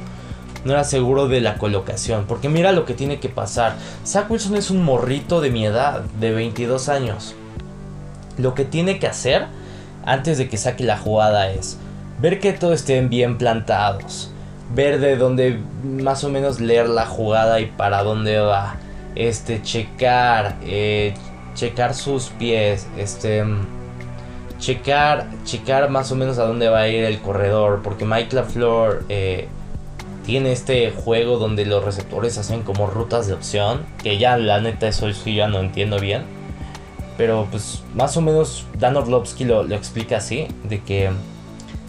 No 0.65 0.73
era 0.73 0.83
seguro 0.83 1.27
de 1.27 1.41
la 1.41 1.57
colocación. 1.57 2.25
Porque 2.27 2.49
mira 2.49 2.71
lo 2.71 2.85
que 2.85 2.93
tiene 2.93 3.19
que 3.19 3.29
pasar. 3.29 3.75
Zach 4.05 4.29
Wilson 4.29 4.55
es 4.55 4.69
un 4.69 4.83
morrito 4.83 5.41
de 5.41 5.51
mi 5.51 5.65
edad, 5.65 6.01
de 6.19 6.31
22 6.31 6.89
años. 6.89 7.35
Lo 8.37 8.53
que 8.53 8.65
tiene 8.65 8.99
que 8.99 9.07
hacer 9.07 9.47
antes 10.05 10.37
de 10.37 10.49
que 10.49 10.57
saque 10.57 10.83
la 10.83 10.97
jugada 10.97 11.51
es 11.51 11.77
ver 12.19 12.39
que 12.39 12.53
todos 12.53 12.75
estén 12.75 13.09
bien 13.09 13.37
plantados. 13.37 14.31
Ver 14.75 14.99
de 14.99 15.17
dónde 15.17 15.59
más 15.83 16.23
o 16.23 16.29
menos 16.29 16.59
leer 16.59 16.89
la 16.89 17.05
jugada 17.05 17.59
y 17.59 17.67
para 17.67 18.03
dónde 18.03 18.39
va. 18.39 18.75
Este, 19.15 19.61
checar. 19.61 20.57
Eh, 20.63 21.13
checar 21.59 21.93
sus 21.93 22.29
pies, 22.29 22.87
este 22.97 23.43
checar, 24.59 25.27
checar 25.43 25.89
más 25.89 26.11
o 26.11 26.15
menos 26.15 26.37
a 26.37 26.45
dónde 26.45 26.69
va 26.69 26.79
a 26.79 26.87
ir 26.87 27.03
el 27.03 27.19
corredor, 27.19 27.81
porque 27.83 28.05
Mike 28.05 28.33
LaFleur 28.33 29.03
eh, 29.09 29.47
tiene 30.25 30.53
este 30.53 30.91
juego 30.91 31.37
donde 31.37 31.65
los 31.65 31.83
receptores 31.83 32.37
hacen 32.37 32.61
como 32.61 32.87
rutas 32.87 33.27
de 33.27 33.33
opción, 33.33 33.85
que 34.01 34.17
ya 34.17 34.37
la 34.37 34.61
neta 34.61 34.87
eso 34.87 35.11
sí 35.11 35.35
ya 35.35 35.47
no 35.47 35.59
entiendo 35.59 35.99
bien, 35.99 36.23
pero 37.17 37.47
pues 37.51 37.83
más 37.93 38.15
o 38.15 38.21
menos 38.21 38.65
Dan 38.77 38.95
Orlovsky 38.95 39.43
lo, 39.43 39.63
lo 39.63 39.75
explica 39.75 40.17
así, 40.17 40.47
de 40.63 40.81
que 40.81 41.09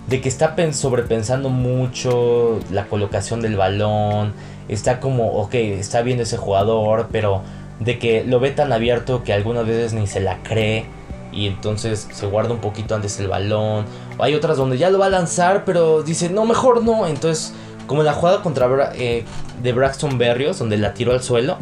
de 0.09 0.21
que 0.21 0.29
está 0.29 0.57
sobrepensando 0.73 1.51
mucho 1.51 2.59
la 2.73 2.87
colocación 2.87 3.41
del 3.41 3.57
balón, 3.57 4.33
está 4.67 4.99
como, 4.99 5.35
ok, 5.35 5.55
está 5.55 6.03
viendo 6.03 6.25
ese 6.25 6.37
jugador, 6.37 7.09
pero 7.13 7.43
de 7.81 7.99
que 7.99 8.25
lo 8.25 8.39
ve 8.39 8.51
tan 8.51 8.73
abierto 8.73 9.25
que 9.25 9.33
algunas 9.33 9.67
veces 9.67 9.95
ni 9.95 10.07
se 10.07 10.21
la 10.21 10.43
cree 10.43 10.85
y 11.33 11.47
entonces 11.47 12.09
se 12.13 12.27
guarda 12.27 12.53
un 12.53 12.61
poquito 12.61 12.95
antes 12.95 13.19
el 13.21 13.29
balón. 13.29 13.87
O 14.19 14.23
hay 14.23 14.35
otras 14.35 14.57
donde 14.57 14.79
ya 14.79 14.91
lo 14.91 14.99
va 14.99 15.07
a 15.07 15.11
lanzar, 15.11 15.65
pero 15.65 16.03
dice, 16.03 16.29
no, 16.29 16.45
mejor 16.45 16.85
no. 16.85 17.07
Entonces, 17.07 17.55
como 17.87 18.03
la 18.03 18.13
jugada 18.13 18.43
contra 18.43 18.93
eh, 18.95 19.25
de 19.63 19.73
Braxton 19.73 20.19
Berrios, 20.19 20.59
donde 20.59 20.77
la 20.77 20.95
tiró 20.95 21.13
al 21.13 21.23
suelo, 21.23 21.59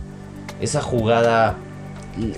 esa 0.61 0.83
jugada 0.83 1.57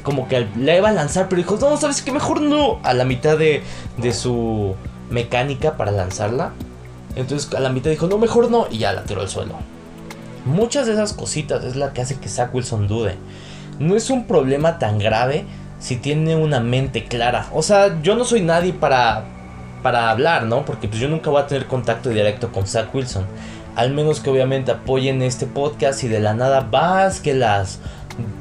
como 0.02 0.28
que 0.28 0.46
la 0.58 0.76
iba 0.76 0.90
a 0.90 0.92
lanzar, 0.92 1.28
pero 1.28 1.40
dijo, 1.40 1.56
no, 1.60 1.76
sabes 1.76 2.02
que 2.02 2.12
mejor 2.12 2.40
no. 2.40 2.80
A 2.82 2.92
la 2.94 3.04
mitad 3.04 3.38
de, 3.38 3.62
de 3.96 4.12
su 4.12 4.74
mecánica 5.08 5.76
para 5.76 5.90
lanzarla. 5.90 6.52
Entonces 7.16 7.52
a 7.54 7.60
la 7.60 7.70
mitad 7.70 7.90
dijo, 7.90 8.06
no, 8.06 8.18
mejor 8.18 8.50
no. 8.50 8.66
Y 8.70 8.78
ya 8.78 8.92
la 8.92 9.04
tiró 9.04 9.20
al 9.22 9.28
suelo. 9.28 9.54
Muchas 10.44 10.86
de 10.86 10.94
esas 10.94 11.12
cositas 11.12 11.64
es 11.64 11.76
la 11.76 11.92
que 11.92 12.00
hace 12.00 12.18
que 12.18 12.28
Zach 12.28 12.54
Wilson 12.54 12.88
dude 12.88 13.16
no 13.80 13.96
es 13.96 14.10
un 14.10 14.26
problema 14.26 14.78
tan 14.78 14.98
grave 14.98 15.44
si 15.80 15.96
tiene 15.96 16.36
una 16.36 16.60
mente 16.60 17.06
clara. 17.06 17.48
O 17.52 17.62
sea, 17.62 18.00
yo 18.02 18.14
no 18.14 18.24
soy 18.24 18.42
nadie 18.42 18.72
para, 18.72 19.24
para 19.82 20.10
hablar, 20.10 20.44
¿no? 20.44 20.64
Porque 20.64 20.86
pues 20.86 21.00
yo 21.00 21.08
nunca 21.08 21.30
voy 21.30 21.42
a 21.42 21.46
tener 21.46 21.66
contacto 21.66 22.10
directo 22.10 22.52
con 22.52 22.66
Zach 22.66 22.94
Wilson. 22.94 23.24
Al 23.74 23.92
menos 23.92 24.20
que 24.20 24.28
obviamente 24.30 24.70
apoyen 24.70 25.22
este 25.22 25.46
podcast 25.46 26.04
y 26.04 26.08
de 26.08 26.20
la 26.20 26.34
nada 26.34 26.60
vas 26.70 27.20
que 27.20 27.34
las 27.34 27.80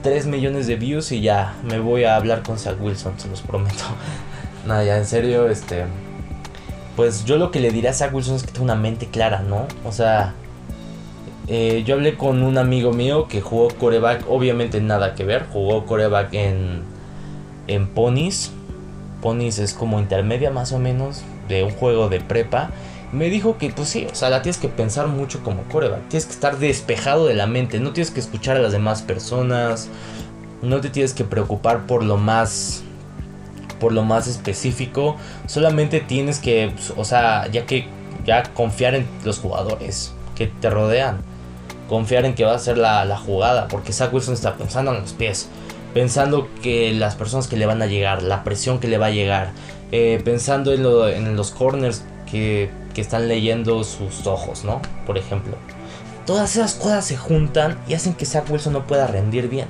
3 0.03 0.25
millones 0.25 0.67
de 0.67 0.75
views 0.75 1.12
y 1.13 1.22
ya 1.22 1.55
me 1.63 1.79
voy 1.79 2.03
a 2.03 2.17
hablar 2.17 2.43
con 2.43 2.60
Zach 2.60 2.75
Wilson, 2.79 3.13
se 3.17 3.29
los 3.29 3.41
prometo. 3.41 3.84
Nada, 4.67 4.84
ya 4.84 4.98
en 4.98 5.05
serio, 5.05 5.50
este... 5.50 5.86
Pues 6.98 7.24
yo 7.24 7.38
lo 7.38 7.50
que 7.50 7.62
le 7.62 7.72
diré 7.72 7.88
a 7.88 7.93
Zach 7.93 8.13
Wilson 8.13 8.36
es 8.36 8.43
que 8.43 8.51
tiene 8.51 8.65
una 8.65 8.75
mente 8.75 9.08
clara, 9.08 9.39
¿no? 9.39 9.67
O 9.86 9.93
sea, 9.93 10.34
eh, 11.51 11.84
yo 11.84 11.96
hablé 11.96 12.15
con 12.15 12.44
un 12.44 12.60
amigo 12.60 12.94
mío 12.94 13.27
que 13.27 13.41
jugó 13.41 13.70
coreback, 13.70 14.29
obviamente 14.29 14.82
nada 14.82 15.15
que 15.15 15.24
ver, 15.24 15.48
jugó 15.51 15.88
coreback 15.88 16.32
en, 16.36 16.84
en 17.65 17.88
Ponies. 17.88 18.51
Ponies 19.24 19.58
es 19.58 19.74
como 19.74 20.00
intermedia 20.00 20.51
más 20.51 20.72
o 20.74 20.79
menos 20.79 21.24
de 21.48 21.63
un 21.63 21.72
juego 21.72 22.08
de 22.08 22.22
prepa. 22.22 22.70
Me 23.12 23.32
dijo 23.32 23.58
que 23.58 23.72
pues 23.72 23.89
sí, 23.89 24.06
o 24.12 24.13
sea, 24.13 24.29
la 24.29 24.44
tienes 24.44 24.60
que 24.60 24.70
pensar 24.70 25.08
mucho 25.08 25.44
como 25.44 25.63
coreback. 25.63 26.08
Tienes 26.10 26.27
que 26.27 26.34
estar 26.34 26.60
despejado 26.60 27.25
de 27.25 27.34
la 27.34 27.48
mente, 27.48 27.79
no 27.79 27.94
tienes 27.94 28.12
que 28.12 28.20
escuchar 28.20 28.58
a 28.58 28.60
las 28.60 28.72
demás 28.72 29.01
personas. 29.01 29.89
No 30.62 30.82
te 30.82 30.89
tienes 30.91 31.13
que 31.13 31.24
preocupar 31.24 31.88
por 31.88 32.03
lo 32.03 32.18
más 32.18 32.84
por 33.79 33.94
lo 33.94 34.03
más 34.03 34.27
específico, 34.27 35.15
solamente 35.48 36.01
tienes 36.01 36.39
que, 36.39 36.70
pues, 36.75 36.94
o 36.98 37.06
sea, 37.06 37.48
ya 37.48 37.65
que 37.65 37.88
ya 38.25 38.44
confiar 38.44 38.94
en 38.94 39.08
los 39.24 39.39
jugadores 39.39 40.12
que 40.36 40.48
te 40.48 40.70
rodean 40.70 41.22
confiar 41.89 42.25
en 42.25 42.36
que 42.36 42.46
va 42.46 42.53
a 42.53 42.60
ser 42.60 42.77
la, 42.77 43.17
jugada, 43.17 43.67
porque 43.67 43.91
Zach 43.91 44.13
Wilson 44.13 44.36
está 44.36 44.55
pensando 44.55 44.93
en 44.93 45.01
los 45.01 45.13
pies, 45.13 45.50
pensando 45.93 46.48
que 46.62 46.93
las 46.93 47.15
personas 47.15 47.48
que 47.48 47.58
le 47.58 47.65
van 47.65 47.81
a 47.81 47.88
llegar, 47.88 48.24
la 48.24 48.43
presión 48.43 48.79
que 48.79 48.88
le 48.88 48.98
va 48.98 49.08
a 49.08 49.12
llegar, 49.12 49.51
eh, 49.91 50.22
pensando 50.24 50.72
en, 50.72 51.36
los 51.36 51.51
corners 51.51 52.03
que, 52.29 52.69
que, 52.93 53.01
están 53.01 53.27
leyendo 53.27 53.84
sus 53.84 54.27
ojos, 54.27 54.63
¿no? 54.63 54.81
Por 55.05 55.17
ejemplo. 55.17 55.58
todas 56.25 56.55
esas 56.55 56.75
cosas 56.75 57.03
se 57.05 57.17
juntan 57.17 57.79
y 57.88 57.96
hacen 57.96 58.13
que 58.13 58.27
Zach 58.27 58.50
Wilson 58.50 58.74
no 58.74 58.86
pueda 58.86 59.08
rendir 59.08 59.50
bien. 59.50 59.67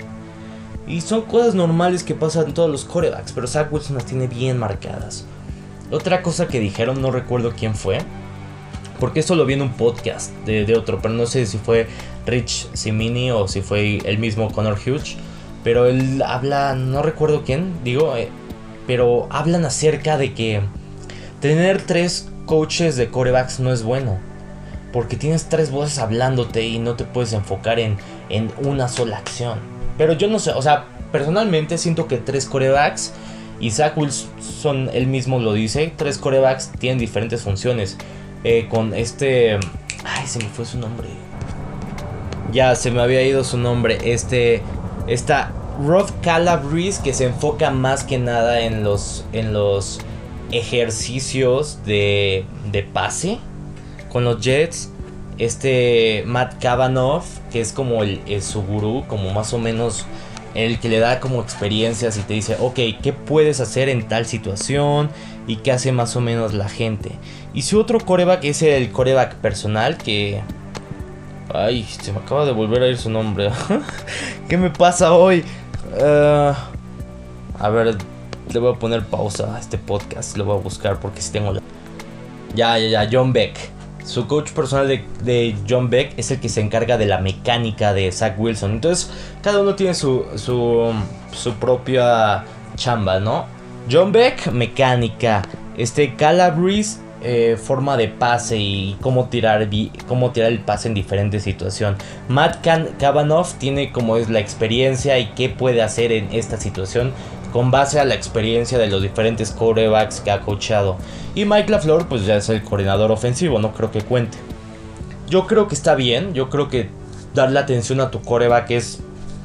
Y 0.87 1.01
son 1.01 1.21
cosas 1.21 1.55
normales 1.55 2.03
que 2.03 2.15
pasan 2.15 2.47
en 2.47 2.53
todos 2.53 2.69
los 2.69 2.83
corebacks, 2.83 3.31
pero 3.31 3.47
Zach 3.47 3.71
Wilson 3.71 3.95
las 3.95 4.05
tiene 4.05 4.27
bien 4.27 4.57
marcadas. 4.57 5.23
Otra 5.91 6.21
cosa 6.21 6.47
que 6.47 6.59
dijeron, 6.59 7.01
no 7.01 7.11
recuerdo 7.11 7.53
quién 7.55 7.75
fue, 7.75 7.99
porque 8.99 9.21
esto 9.21 9.35
lo 9.35 9.45
vi 9.45 9.53
en 9.53 9.61
un 9.61 9.71
podcast 9.73 10.31
de, 10.45 10.75
otro, 10.75 10.99
pero 11.01 11.13
no 11.13 11.25
sé 11.25 11.45
si 11.45 11.57
fue 11.57 11.87
Rich 12.25 12.67
Simini 12.73 13.31
o 13.31 13.47
si 13.47 13.61
fue 13.61 13.97
el 14.05 14.17
mismo 14.17 14.51
Connor 14.51 14.77
Hughes. 14.77 15.15
Pero 15.63 15.87
él 15.87 16.21
habla, 16.25 16.75
no 16.75 17.01
recuerdo 17.01 17.43
quién, 17.43 17.73
digo, 17.83 18.15
eh, 18.15 18.29
pero 18.87 19.27
hablan 19.29 19.65
acerca 19.65 20.17
de 20.17 20.33
que 20.33 20.61
tener 21.41 21.81
tres 21.81 22.29
coaches 22.45 22.95
de 22.95 23.09
corebacks 23.09 23.59
no 23.59 23.71
es 23.71 23.83
bueno. 23.83 24.17
Porque 24.93 25.15
tienes 25.15 25.49
tres 25.49 25.69
voces 25.69 25.99
hablándote 25.99 26.65
y 26.65 26.79
no 26.79 26.95
te 26.95 27.03
puedes 27.03 27.33
enfocar 27.33 27.79
en, 27.79 27.97
en 28.29 28.51
una 28.63 28.87
sola 28.87 29.17
acción. 29.17 29.59
Pero 29.97 30.13
yo 30.13 30.27
no 30.27 30.39
sé, 30.39 30.51
o 30.51 30.61
sea, 30.61 30.85
personalmente 31.11 31.77
siento 31.77 32.07
que 32.07 32.17
tres 32.17 32.45
corebacks, 32.45 33.13
y 33.59 33.71
Zach 33.71 33.97
Wilson 33.97 34.89
él 34.93 35.07
mismo 35.07 35.39
lo 35.39 35.53
dice, 35.53 35.91
tres 35.95 36.17
corebacks 36.17 36.71
tienen 36.79 36.97
diferentes 36.97 37.41
funciones. 37.41 37.97
Eh, 38.43 38.67
con 38.69 38.93
este... 38.93 39.55
Ay, 40.05 40.25
se 40.25 40.39
me 40.39 40.45
fue 40.45 40.65
su 40.65 40.77
nombre. 40.77 41.09
Ya, 42.51 42.75
se 42.75 42.91
me 42.91 43.01
había 43.01 43.23
ido 43.23 43.43
su 43.43 43.57
nombre. 43.57 43.97
Este... 44.03 44.61
Esta 45.07 45.51
Rod 45.83 46.09
Calabrese 46.21 47.01
que 47.01 47.13
se 47.13 47.25
enfoca 47.25 47.71
más 47.71 48.03
que 48.03 48.19
nada 48.19 48.61
en 48.61 48.83
los, 48.83 49.25
en 49.33 49.53
los 49.53 49.99
ejercicios 50.51 51.79
de, 51.85 52.45
de 52.71 52.83
pase 52.83 53.39
con 54.11 54.23
los 54.23 54.39
Jets. 54.41 54.91
Este 55.37 56.23
Matt 56.27 56.61
Kavanaugh, 56.61 57.23
que 57.51 57.61
es 57.61 57.71
como 57.71 58.03
el, 58.03 58.21
su 58.43 58.61
gurú, 58.61 59.05
como 59.07 59.31
más 59.33 59.53
o 59.53 59.57
menos 59.57 60.05
el 60.53 60.79
que 60.79 60.89
le 60.89 60.99
da 60.99 61.19
como 61.19 61.41
experiencias 61.41 62.17
y 62.17 62.21
te 62.21 62.33
dice, 62.33 62.57
ok, 62.59 62.79
¿qué 63.01 63.13
puedes 63.13 63.59
hacer 63.59 63.87
en 63.87 64.07
tal 64.07 64.25
situación? 64.25 65.09
Y 65.47 65.57
qué 65.57 65.71
hace 65.71 65.91
más 65.91 66.15
o 66.15 66.21
menos 66.21 66.53
la 66.53 66.67
gente. 66.67 67.11
Y 67.53 67.61
su 67.61 67.79
otro 67.79 67.99
coreback 67.99 68.43
es 68.43 68.61
el 68.61 68.91
coreback 68.91 69.35
personal 69.35 69.97
que... 69.97 70.41
Ay, 71.53 71.83
se 71.83 72.11
me 72.11 72.19
acaba 72.19 72.45
de 72.45 72.51
volver 72.51 72.83
a 72.83 72.87
ir 72.87 72.97
su 72.97 73.09
nombre. 73.09 73.49
¿Qué 74.49 74.57
me 74.57 74.69
pasa 74.69 75.13
hoy? 75.13 75.43
Uh, 75.99 76.53
a 77.59 77.69
ver, 77.69 77.97
le 78.53 78.59
voy 78.59 78.73
a 78.73 78.77
poner 78.77 79.03
pausa 79.03 79.55
a 79.55 79.59
este 79.59 79.79
podcast. 79.79 80.37
Lo 80.37 80.45
voy 80.45 80.57
a 80.57 80.61
buscar 80.61 80.99
porque 80.99 81.21
si 81.21 81.31
tengo 81.31 81.53
la... 81.53 81.61
Ya, 82.53 82.77
ya, 82.77 82.87
ya, 82.87 83.09
John 83.11 83.33
Beck. 83.33 83.57
Su 84.05 84.27
coach 84.27 84.51
personal 84.51 84.87
de, 84.87 85.55
John 85.67 85.89
Beck 85.89 86.13
es 86.17 86.29
el 86.31 86.39
que 86.39 86.49
se 86.49 86.61
encarga 86.61 86.97
de 86.97 87.05
la 87.05 87.19
mecánica 87.19 87.93
de 87.93 88.11
Zach 88.11 88.35
Wilson. 88.37 88.71
Entonces, 88.71 89.11
cada 89.41 89.61
uno 89.61 89.75
tiene 89.75 89.95
su, 89.95 90.25
su, 90.35 90.91
su 91.31 91.53
propia 91.55 92.43
chamba, 92.75 93.19
¿no? 93.19 93.45
John 93.91 94.11
Beck, 94.11 94.51
mecánica. 94.51 95.41
Este 95.77 96.15
Calabrese 96.15 97.08
eh, 97.21 97.57
forma 97.61 97.97
de 97.97 98.07
pase 98.07 98.57
y 98.57 98.95
cómo 99.01 99.27
tirar, 99.27 99.67
cómo 100.07 100.31
tirar 100.31 100.51
el 100.51 100.59
pase 100.59 100.87
en 100.87 100.93
diferentes 100.93 101.43
situaciones. 101.43 102.01
Matt 102.29 102.65
Kavanaugh 102.97 103.47
tiene 103.57 103.91
como 103.91 104.15
es 104.15 104.29
la 104.29 104.39
experiencia 104.39 105.19
y 105.19 105.25
qué 105.35 105.49
puede 105.49 105.81
hacer 105.81 106.13
en 106.13 106.29
esta 106.31 106.55
situación 106.55 107.11
con 107.51 107.71
base 107.71 107.99
a 107.99 108.05
la 108.05 108.15
experiencia 108.15 108.77
de 108.77 108.87
los 108.87 109.01
diferentes 109.01 109.51
corebacks 109.51 110.21
que 110.21 110.31
ha 110.31 110.39
coachado. 110.39 110.95
Y 111.35 111.43
Mike 111.43 111.69
LaFleur 111.69 112.07
pues 112.07 112.25
ya 112.25 112.37
es 112.37 112.47
el 112.47 112.63
coordinador 112.63 113.11
ofensivo, 113.11 113.59
no 113.59 113.73
creo 113.73 113.91
que 113.91 114.01
cuente. 114.01 114.37
Yo 115.29 115.45
creo 115.45 115.67
que 115.67 115.75
está 115.75 115.95
bien, 115.95 116.33
yo 116.33 116.49
creo 116.49 116.69
que 116.69 116.87
darle 117.33 117.59
atención 117.59 117.99
a 117.99 118.11
tu 118.11 118.21
coreback 118.21 118.71
es 118.71 118.99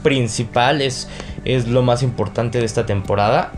principal, 0.05 0.81
es, 0.81 1.09
es 1.45 1.67
lo 1.67 1.83
más 1.83 2.05
importante 2.05 2.61
de 2.61 2.67
esta 2.67 2.87
temporada 2.87 3.53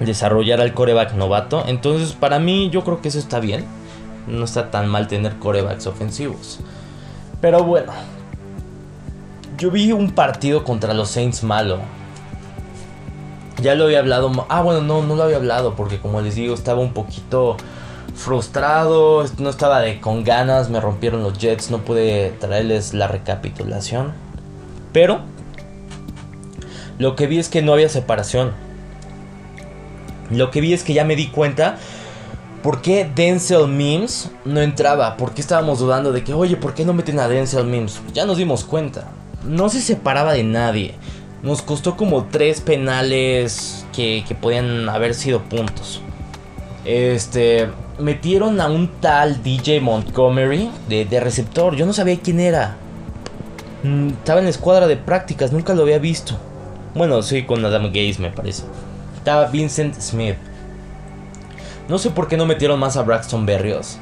desarrollar 0.00 0.60
al 0.60 0.74
coreback 0.74 1.14
novato. 1.14 1.64
Entonces, 1.66 2.12
para 2.12 2.38
mí, 2.38 2.70
yo 2.70 2.84
creo 2.84 3.00
que 3.00 3.08
eso 3.08 3.18
está 3.18 3.40
bien. 3.40 3.64
No 4.26 4.44
está 4.44 4.70
tan 4.70 4.88
mal 4.88 5.08
tener 5.08 5.38
corebacks 5.38 5.86
ofensivos. 5.86 6.60
Pero 7.40 7.64
bueno, 7.64 7.92
yo 9.56 9.70
vi 9.70 9.92
un 9.92 10.10
partido 10.12 10.64
contra 10.64 10.94
los 10.94 11.10
Saints 11.10 11.42
malo. 11.42 11.78
Ya 13.60 13.74
lo 13.74 13.84
había 13.84 13.98
hablado. 14.00 14.46
Ah, 14.48 14.62
bueno, 14.62 14.82
no, 14.82 15.02
no 15.02 15.16
lo 15.16 15.22
había 15.24 15.36
hablado 15.36 15.74
porque, 15.74 15.98
como 15.98 16.20
les 16.20 16.34
digo, 16.34 16.54
estaba 16.54 16.80
un 16.80 16.92
poquito 16.92 17.56
frustrado. 18.14 19.24
No 19.38 19.50
estaba 19.50 19.80
de, 19.80 20.00
con 20.00 20.24
ganas. 20.24 20.70
Me 20.70 20.80
rompieron 20.80 21.22
los 21.22 21.38
Jets. 21.38 21.70
No 21.70 21.78
pude 21.78 22.30
traerles 22.38 22.94
la 22.94 23.08
recapitulación. 23.08 24.12
Pero 24.92 25.20
lo 26.98 27.16
que 27.16 27.26
vi 27.26 27.38
es 27.38 27.48
que 27.48 27.62
no 27.62 27.72
había 27.72 27.88
separación. 27.88 28.52
Lo 30.30 30.50
que 30.50 30.60
vi 30.60 30.72
es 30.72 30.84
que 30.84 30.92
ya 30.94 31.04
me 31.04 31.16
di 31.16 31.28
cuenta 31.28 31.78
por 32.62 32.82
qué 32.82 33.08
Denzel 33.14 33.68
Mims 33.68 34.30
no 34.44 34.60
entraba. 34.60 35.16
¿Por 35.16 35.32
qué 35.32 35.40
estábamos 35.40 35.78
dudando 35.78 36.12
de 36.12 36.24
que, 36.24 36.34
oye, 36.34 36.56
¿por 36.56 36.74
qué 36.74 36.84
no 36.84 36.92
meten 36.92 37.18
a 37.18 37.28
Denzel 37.28 37.64
Mims? 37.64 38.00
Ya 38.12 38.26
nos 38.26 38.36
dimos 38.36 38.64
cuenta. 38.64 39.08
No 39.44 39.68
se 39.68 39.80
separaba 39.80 40.32
de 40.32 40.44
nadie. 40.44 40.94
Nos 41.42 41.62
costó 41.62 41.96
como 41.96 42.24
tres 42.24 42.60
penales 42.60 43.86
que, 43.94 44.24
que 44.26 44.34
podían 44.34 44.88
haber 44.88 45.14
sido 45.14 45.42
puntos. 45.42 46.02
Este. 46.84 47.68
Metieron 47.98 48.60
a 48.60 48.68
un 48.68 48.88
tal 49.00 49.42
DJ 49.42 49.80
Montgomery 49.80 50.70
de, 50.88 51.04
de 51.04 51.18
receptor. 51.18 51.74
Yo 51.74 51.84
no 51.84 51.92
sabía 51.92 52.16
quién 52.20 52.38
era. 52.38 52.76
Mm, 53.82 54.08
estaba 54.10 54.38
en 54.38 54.44
la 54.44 54.50
escuadra 54.50 54.86
de 54.86 54.96
prácticas, 54.96 55.52
nunca 55.52 55.74
lo 55.74 55.82
había 55.82 55.98
visto. 55.98 56.36
Bueno, 56.94 57.22
sí, 57.22 57.44
con 57.44 57.64
Adam 57.64 57.86
Gaze 57.86 58.16
me 58.20 58.30
parece 58.30 58.62
Vincent 59.52 59.94
Smith. 60.00 60.36
No 61.88 61.98
sé 61.98 62.10
por 62.10 62.28
qué 62.28 62.36
no 62.36 62.46
metieron 62.46 62.80
más 62.80 62.96
a 62.96 63.02
Braxton 63.02 63.46
Berrios. 63.46 63.98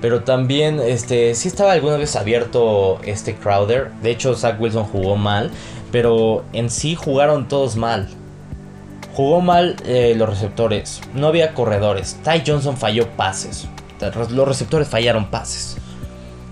Pero 0.00 0.24
también, 0.24 0.80
este, 0.80 1.34
sí 1.34 1.48
estaba 1.48 1.72
alguna 1.72 1.96
vez 1.96 2.16
abierto 2.16 2.98
este 3.04 3.36
Crowder. 3.36 3.90
De 4.02 4.10
hecho, 4.10 4.34
Zach 4.34 4.60
Wilson 4.60 4.84
jugó 4.84 5.16
mal. 5.16 5.50
Pero 5.92 6.44
en 6.52 6.70
sí 6.70 6.94
jugaron 6.94 7.48
todos 7.48 7.76
mal. 7.76 8.08
Jugó 9.14 9.40
mal 9.40 9.76
eh, 9.84 10.14
los 10.16 10.28
receptores. 10.28 11.00
No 11.14 11.28
había 11.28 11.54
corredores. 11.54 12.18
Ty 12.24 12.42
Johnson 12.46 12.76
falló 12.76 13.08
pases. 13.10 13.68
Los 14.30 14.48
receptores 14.48 14.88
fallaron 14.88 15.26
pases. 15.26 15.76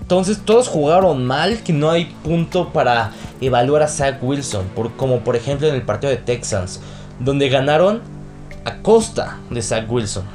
Entonces 0.01 0.41
todos 0.45 0.67
jugaron 0.67 1.25
mal. 1.25 1.61
Que 1.63 1.73
no 1.73 1.89
hay 1.89 2.05
punto 2.23 2.71
para 2.71 3.11
evaluar 3.41 3.81
a 3.81 3.87
Zach 3.87 4.21
Wilson. 4.21 4.67
Como 4.95 5.19
por 5.19 5.35
ejemplo 5.35 5.67
en 5.67 5.75
el 5.75 5.81
partido 5.81 6.11
de 6.11 6.17
Texans 6.17 6.79
donde 7.23 7.49
ganaron 7.49 8.01
a 8.65 8.77
costa 8.77 9.39
de 9.49 9.61
Zach 9.61 9.89
Wilson. 9.89 10.25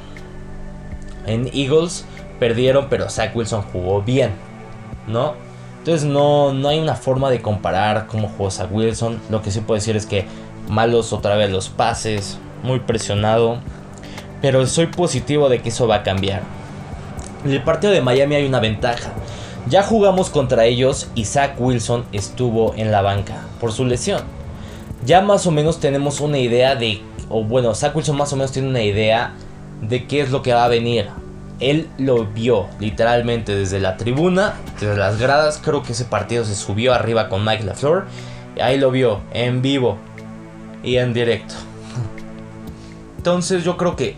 En 1.25 1.49
Eagles 1.53 2.05
perdieron, 2.39 2.87
pero 2.89 3.09
Zach 3.09 3.35
Wilson 3.35 3.63
jugó 3.73 4.01
bien, 4.01 4.31
¿no? 5.07 5.33
Entonces 5.79 6.07
no, 6.07 6.53
no 6.53 6.69
hay 6.69 6.79
una 6.79 6.95
forma 6.95 7.29
de 7.29 7.41
comparar 7.41 8.07
cómo 8.07 8.29
jugó 8.29 8.51
Zach 8.51 8.69
Wilson. 8.71 9.19
Lo 9.29 9.41
que 9.41 9.51
sí 9.51 9.61
puedo 9.61 9.79
decir 9.79 9.95
es 9.95 10.05
que 10.05 10.25
malos 10.67 11.13
otra 11.13 11.35
vez 11.35 11.49
los 11.49 11.69
pases, 11.69 12.37
muy 12.63 12.79
presionado. 12.79 13.59
Pero 14.41 14.65
soy 14.67 14.87
positivo 14.87 15.49
de 15.49 15.61
que 15.61 15.69
eso 15.69 15.87
va 15.87 15.95
a 15.95 16.03
cambiar. 16.03 16.43
En 17.45 17.51
el 17.51 17.63
partido 17.63 17.93
de 17.93 18.01
Miami 18.01 18.35
hay 18.35 18.45
una 18.45 18.59
ventaja. 18.59 19.11
Ya 19.67 19.83
jugamos 19.83 20.29
contra 20.29 20.65
ellos 20.65 21.09
y 21.15 21.25
Zach 21.25 21.59
Wilson 21.59 22.05
estuvo 22.11 22.73
en 22.75 22.91
la 22.91 23.01
banca 23.01 23.43
por 23.59 23.71
su 23.71 23.85
lesión 23.85 24.37
ya 25.05 25.21
más 25.21 25.45
o 25.47 25.51
menos 25.51 25.79
tenemos 25.79 26.19
una 26.19 26.37
idea 26.37 26.75
de, 26.75 27.01
o 27.29 27.43
bueno, 27.43 27.73
Zach 27.75 27.95
Wilson 27.95 28.17
más 28.17 28.31
o 28.33 28.35
menos 28.35 28.51
tiene 28.51 28.69
una 28.69 28.83
idea 28.83 29.33
de 29.81 30.07
qué 30.07 30.21
es 30.21 30.31
lo 30.31 30.41
que 30.41 30.53
va 30.53 30.65
a 30.65 30.67
venir. 30.67 31.07
Él 31.59 31.89
lo 31.97 32.25
vio 32.25 32.67
literalmente 32.79 33.55
desde 33.55 33.79
la 33.79 33.97
tribuna, 33.97 34.55
desde 34.79 34.95
las 34.95 35.19
gradas. 35.19 35.59
Creo 35.63 35.83
que 35.83 35.93
ese 35.93 36.05
partido 36.05 36.45
se 36.45 36.55
subió 36.55 36.93
arriba 36.93 37.29
con 37.29 37.43
Mike 37.43 37.63
LaFleur. 37.63 38.05
Ahí 38.61 38.77
lo 38.77 38.91
vio 38.91 39.21
en 39.33 39.61
vivo 39.61 39.97
y 40.83 40.97
en 40.97 41.13
directo. 41.13 41.55
Entonces 43.17 43.63
yo 43.63 43.75
creo 43.75 43.95
que 43.95 44.15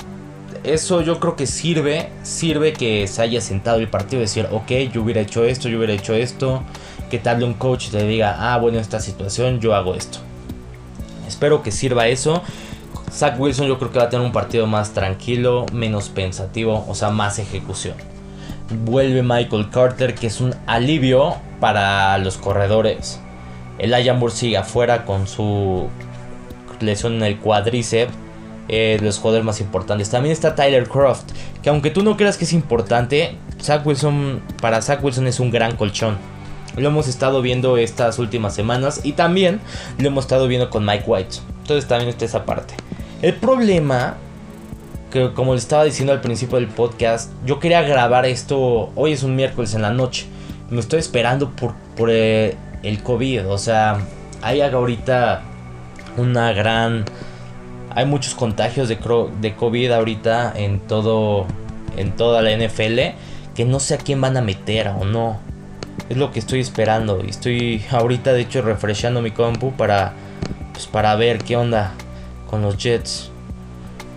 eso 0.63 1.02
yo 1.02 1.19
creo 1.19 1.36
que 1.36 1.48
sirve, 1.48 2.10
sirve 2.24 2.74
que 2.74 3.08
se 3.08 3.22
haya 3.22 3.41
sentado 3.41 3.80
el 3.80 3.88
partido 3.88 4.22
y 4.22 4.26
decir, 4.26 4.48
ok, 4.52 4.72
yo 4.93 5.02
hubiera 5.02 5.22
hecho 5.22 5.43
esto, 5.45 5.69
yo 5.69 5.78
hubiera 5.78 5.93
hecho 5.93 6.13
esto, 6.13 6.63
que 7.10 7.22
hable 7.28 7.45
un 7.45 7.54
coach 7.54 7.89
te 7.89 8.06
diga, 8.06 8.36
ah, 8.38 8.58
bueno, 8.58 8.78
en 8.78 8.82
esta 8.82 9.00
situación 9.00 9.60
yo 9.60 9.74
hago 9.74 9.95
esto. 9.95 10.19
Espero 11.28 11.63
que 11.63 11.72
sirva 11.72 12.08
eso. 12.08 12.43
Zach 13.12 13.39
Wilson 13.39 13.67
yo 13.67 13.78
creo 13.78 13.91
que 13.91 14.00
va 14.00 14.06
a 14.06 14.10
tener 14.10 14.26
un 14.26 14.32
partido 14.32 14.67
más 14.67 14.91
tranquilo, 14.91 15.65
menos 15.74 16.10
pensativo, 16.10 16.86
o 16.88 16.95
sea, 16.95 17.10
más 17.10 17.39
ejecución. 17.39 17.95
Vuelve 18.86 19.24
Michael 19.24 19.69
Carter, 19.69 20.13
que 20.15 20.28
es 20.28 20.41
un 20.41 20.54
alivio 20.67 21.36
para 21.60 22.17
los 22.19 22.38
corredores. 22.38 23.19
El 23.80 23.91
Moore 24.15 24.34
sigue 24.34 24.58
afuera 24.58 25.06
con 25.06 25.28
su 25.28 25.88
lesión 26.80 27.15
en 27.15 27.24
el 27.24 27.39
cuádriceps. 27.39 28.13
Eh, 28.72 29.00
los 29.02 29.17
jugadores 29.17 29.43
más 29.43 29.62
importantes. 29.62 30.12
También 30.12 30.32
está 30.32 30.54
Tyler 30.54 30.88
Croft, 30.88 31.32
que 31.63 31.72
aunque 31.72 31.89
tú 31.89 32.04
no 32.04 32.15
creas 32.15 32.38
que 32.38 32.45
es 32.45 32.54
importante, 32.54 33.36
Zach 33.60 33.84
Wilson, 33.84 34.43
para 34.62 34.84
Zach 34.84 35.04
Wilson 35.04 35.26
es 35.26 35.39
un 35.39 35.50
gran 35.50 35.76
colchón. 35.76 36.17
Lo 36.78 36.89
hemos 36.89 37.08
estado 37.08 37.41
viendo 37.41 37.78
estas 37.78 38.19
últimas 38.19 38.54
semanas 38.54 39.02
y 39.04 39.13
también 39.13 39.60
lo 39.98 40.10
hemos 40.10 40.26
estado 40.26 40.48
viendo 40.48 40.69
con 40.69 40.86
Mike 40.86 41.06
White. 41.08 41.38
Entonces 41.62 41.88
también 41.88 42.10
está 42.10 42.26
esa 42.26 42.45
parte. 42.45 42.76
El 43.22 43.34
problema, 43.34 44.16
que 45.12 45.34
como 45.34 45.54
les 45.54 45.64
estaba 45.64 45.84
diciendo 45.84 46.14
al 46.14 46.22
principio 46.22 46.58
del 46.58 46.70
podcast, 46.70 47.32
yo 47.46 47.60
quería 47.60 47.82
grabar 47.82 48.26
esto, 48.26 48.92
hoy 48.96 49.12
es 49.12 49.24
un 49.24 49.36
miércoles 49.36 49.74
en 49.74 49.82
la 49.82 49.92
noche. 49.92 50.26
Me 50.70 50.80
estoy 50.80 51.00
esperando 51.00 51.50
por, 51.50 51.74
por 51.98 52.10
eh, 52.12 52.56
el 52.82 53.04
COVID. 53.04 53.50
O 53.50 53.58
sea, 53.58 54.00
hay 54.42 54.62
ahorita 54.62 55.42
una 56.16 56.54
gran... 56.54 57.04
Hay 57.94 58.06
muchos 58.06 58.36
contagios 58.36 58.88
de, 58.88 58.98
de 59.42 59.56
COVID 59.56 59.92
ahorita 59.92 60.54
en 60.56 60.80
todo 60.80 61.46
en 61.98 62.16
toda 62.16 62.42
la 62.42 62.56
NFL 62.56 63.00
que 63.56 63.66
no 63.66 63.80
sé 63.80 63.96
a 63.96 63.98
quién 63.98 64.22
van 64.22 64.38
a 64.38 64.42
meter 64.42 64.88
o 64.90 65.04
no. 65.04 65.40
Es 66.08 66.16
lo 66.16 66.32
que 66.32 66.40
estoy 66.40 66.62
esperando. 66.62 67.22
Y 67.26 67.32
estoy 67.32 67.84
ahorita 67.92 68.32
de 68.32 68.42
hecho 68.42 68.62
refrescando 68.62 69.22
mi 69.22 69.32
compu 69.32 69.74
para, 69.74 70.14
pues, 70.72 70.88
para 70.88 71.16
ver 71.16 71.40
qué 71.40 71.58
onda 71.58 71.94
con 72.50 72.62
los 72.62 72.78
Jets. 72.78 73.32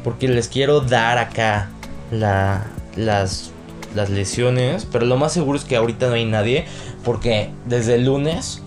Porque 0.05 0.29
les 0.29 0.49
quiero 0.49 0.81
dar 0.81 1.19
acá 1.19 1.69
la, 2.11 2.67
las, 2.97 3.53
las 3.95 4.11
lesiones. 4.11 4.87
Pero 4.91 5.07
lo 5.07 5.17
más 5.17 5.33
seguro 5.33 5.59
es 5.59 5.65
que 5.65 5.77
ahorita 5.77 6.09
no 6.09 6.15
hay 6.15 6.25
nadie. 6.25 6.65
Porque 7.05 7.51
desde 7.67 7.97
el 7.97 8.07
lunes 8.07 8.63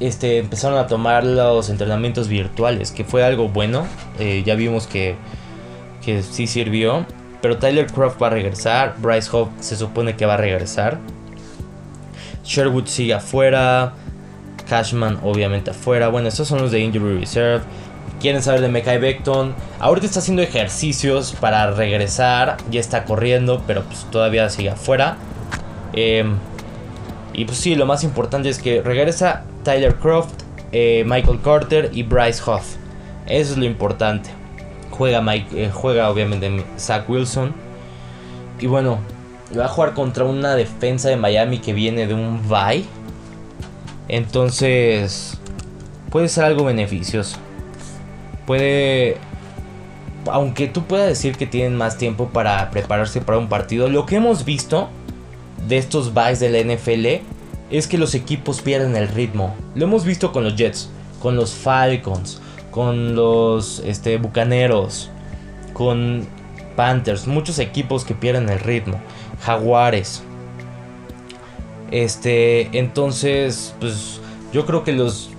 este, 0.00 0.38
empezaron 0.38 0.78
a 0.78 0.86
tomar 0.86 1.24
los 1.24 1.68
entrenamientos 1.70 2.28
virtuales. 2.28 2.92
Que 2.92 3.04
fue 3.04 3.24
algo 3.24 3.48
bueno. 3.48 3.86
Eh, 4.18 4.42
ya 4.46 4.54
vimos 4.54 4.86
que, 4.86 5.16
que 6.04 6.22
sí 6.22 6.46
sirvió. 6.46 7.06
Pero 7.42 7.58
Tyler 7.58 7.86
Croft 7.86 8.20
va 8.22 8.28
a 8.28 8.30
regresar. 8.30 8.96
Bryce 8.98 9.28
Hope 9.32 9.52
se 9.60 9.76
supone 9.76 10.16
que 10.16 10.26
va 10.26 10.34
a 10.34 10.38
regresar. 10.38 10.98
Sherwood 12.44 12.86
sigue 12.86 13.14
afuera. 13.14 13.94
Cashman 14.68 15.18
obviamente 15.22 15.70
afuera. 15.70 16.08
Bueno, 16.08 16.28
estos 16.28 16.46
son 16.46 16.60
los 16.60 16.70
de 16.70 16.80
Injury 16.80 17.20
Reserve. 17.20 17.62
Quieren 18.20 18.42
saber 18.42 18.60
de 18.60 18.68
Mekai 18.68 18.98
Beckton. 18.98 19.54
Ahorita 19.78 20.06
está 20.06 20.18
haciendo 20.18 20.42
ejercicios 20.42 21.34
para 21.40 21.70
regresar. 21.70 22.56
Ya 22.70 22.80
está 22.80 23.04
corriendo, 23.04 23.62
pero 23.66 23.84
pues 23.84 24.06
todavía 24.10 24.48
sigue 24.50 24.70
afuera. 24.70 25.16
Em, 25.92 26.36
y 27.32 27.44
pues 27.44 27.58
sí, 27.58 27.74
lo 27.74 27.86
más 27.86 28.04
importante 28.04 28.48
es 28.48 28.58
que 28.58 28.82
regresa 28.82 29.44
Tyler 29.62 29.94
Croft, 29.96 30.34
eh, 30.72 31.04
Michael 31.06 31.40
Carter 31.42 31.90
y 31.92 32.02
Bryce 32.02 32.42
Hoff. 32.44 32.76
Eso 33.26 33.52
es 33.52 33.58
lo 33.58 33.64
importante. 33.64 34.30
Juega, 34.90 35.20
Mike, 35.20 35.64
eh, 35.64 35.70
juega 35.72 36.10
obviamente 36.10 36.64
Zach 36.78 37.08
Wilson. 37.08 37.54
Y 38.58 38.66
bueno, 38.66 38.98
va 39.56 39.66
a 39.66 39.68
jugar 39.68 39.94
contra 39.94 40.24
una 40.24 40.56
defensa 40.56 41.08
de 41.08 41.16
Miami 41.16 41.58
que 41.58 41.72
viene 41.72 42.06
de 42.06 42.14
un 42.14 42.48
bye. 42.48 42.84
Entonces, 44.08 45.38
puede 46.10 46.28
ser 46.28 46.44
algo 46.44 46.64
beneficioso. 46.64 47.38
Puede. 48.48 49.18
Aunque 50.30 50.68
tú 50.68 50.84
puedas 50.84 51.06
decir 51.06 51.36
que 51.36 51.46
tienen 51.46 51.76
más 51.76 51.98
tiempo 51.98 52.30
para 52.30 52.70
prepararse 52.70 53.20
para 53.20 53.36
un 53.36 53.50
partido, 53.50 53.90
lo 53.90 54.06
que 54.06 54.16
hemos 54.16 54.46
visto 54.46 54.88
de 55.68 55.76
estos 55.76 56.14
byes 56.14 56.40
de 56.40 56.48
la 56.48 56.74
NFL 56.74 57.26
es 57.70 57.86
que 57.86 57.98
los 57.98 58.14
equipos 58.14 58.62
pierden 58.62 58.96
el 58.96 59.08
ritmo. 59.08 59.54
Lo 59.74 59.84
hemos 59.84 60.06
visto 60.06 60.32
con 60.32 60.44
los 60.44 60.56
Jets, 60.56 60.88
con 61.20 61.36
los 61.36 61.52
Falcons, 61.52 62.40
con 62.70 63.14
los 63.14 63.80
este, 63.80 64.16
Bucaneros, 64.16 65.10
con 65.74 66.26
Panthers, 66.74 67.26
muchos 67.26 67.58
equipos 67.58 68.06
que 68.06 68.14
pierden 68.14 68.48
el 68.48 68.60
ritmo, 68.60 68.98
Jaguares. 69.42 70.22
Este, 71.90 72.70
entonces, 72.78 73.74
pues 73.78 74.22
yo 74.54 74.64
creo 74.64 74.84
que 74.84 74.92
los 74.92 75.32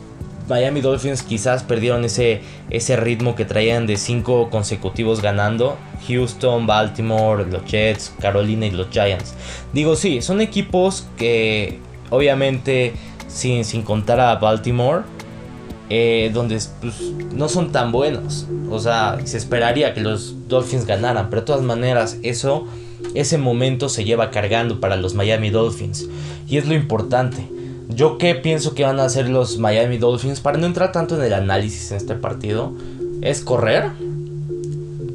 Miami 0.49 0.81
Dolphins 0.81 1.23
quizás 1.23 1.63
perdieron 1.63 2.03
ese, 2.03 2.41
ese 2.69 2.95
ritmo 2.95 3.35
que 3.35 3.45
traían 3.45 3.88
de 3.88 3.97
cinco 3.97 4.49
consecutivos 4.49 5.21
ganando. 5.21 5.77
Houston, 6.07 6.65
Baltimore, 6.65 7.45
los 7.45 7.63
Jets, 7.65 8.13
Carolina 8.19 8.65
y 8.65 8.71
los 8.71 8.89
Giants. 8.89 9.35
Digo, 9.73 9.95
sí, 9.95 10.21
son 10.21 10.41
equipos 10.41 11.07
que 11.17 11.79
obviamente 12.09 12.93
sin, 13.27 13.63
sin 13.63 13.83
contar 13.83 14.19
a 14.19 14.35
Baltimore 14.35 15.03
eh, 15.91 16.29
donde 16.33 16.59
pues, 16.81 17.01
no 17.33 17.49
son 17.49 17.71
tan 17.71 17.91
buenos. 17.91 18.45
O 18.69 18.79
sea, 18.79 19.17
se 19.23 19.38
esperaría 19.38 19.93
que 19.93 20.01
los 20.01 20.47
Dolphins 20.47 20.85
ganaran, 20.85 21.29
pero 21.29 21.41
de 21.41 21.45
todas 21.47 21.63
maneras 21.63 22.17
eso, 22.21 22.67
ese 23.15 23.39
momento 23.39 23.89
se 23.89 24.03
lleva 24.03 24.29
cargando 24.29 24.79
para 24.79 24.95
los 24.95 25.15
Miami 25.15 25.49
Dolphins. 25.49 26.07
Y 26.47 26.57
es 26.57 26.67
lo 26.67 26.75
importante. 26.75 27.47
Yo 27.89 28.19
qué 28.19 28.36
pienso 28.36 28.75
que 28.75 28.84
van 28.84 28.99
a 28.99 29.06
hacer 29.06 29.30
los 29.30 29.58
Miami 29.58 29.97
Dolphins 29.97 30.41
para 30.41 30.60
no 30.60 30.67
entrar 30.67 30.91
tanto 30.91 31.15
en 31.15 31.23
el 31.23 31.34
análisis 31.34 31.89
en 31.89 31.97
este 31.97 32.13
partido. 32.13 32.71
Es 33.21 33.41
correr. 33.41 33.86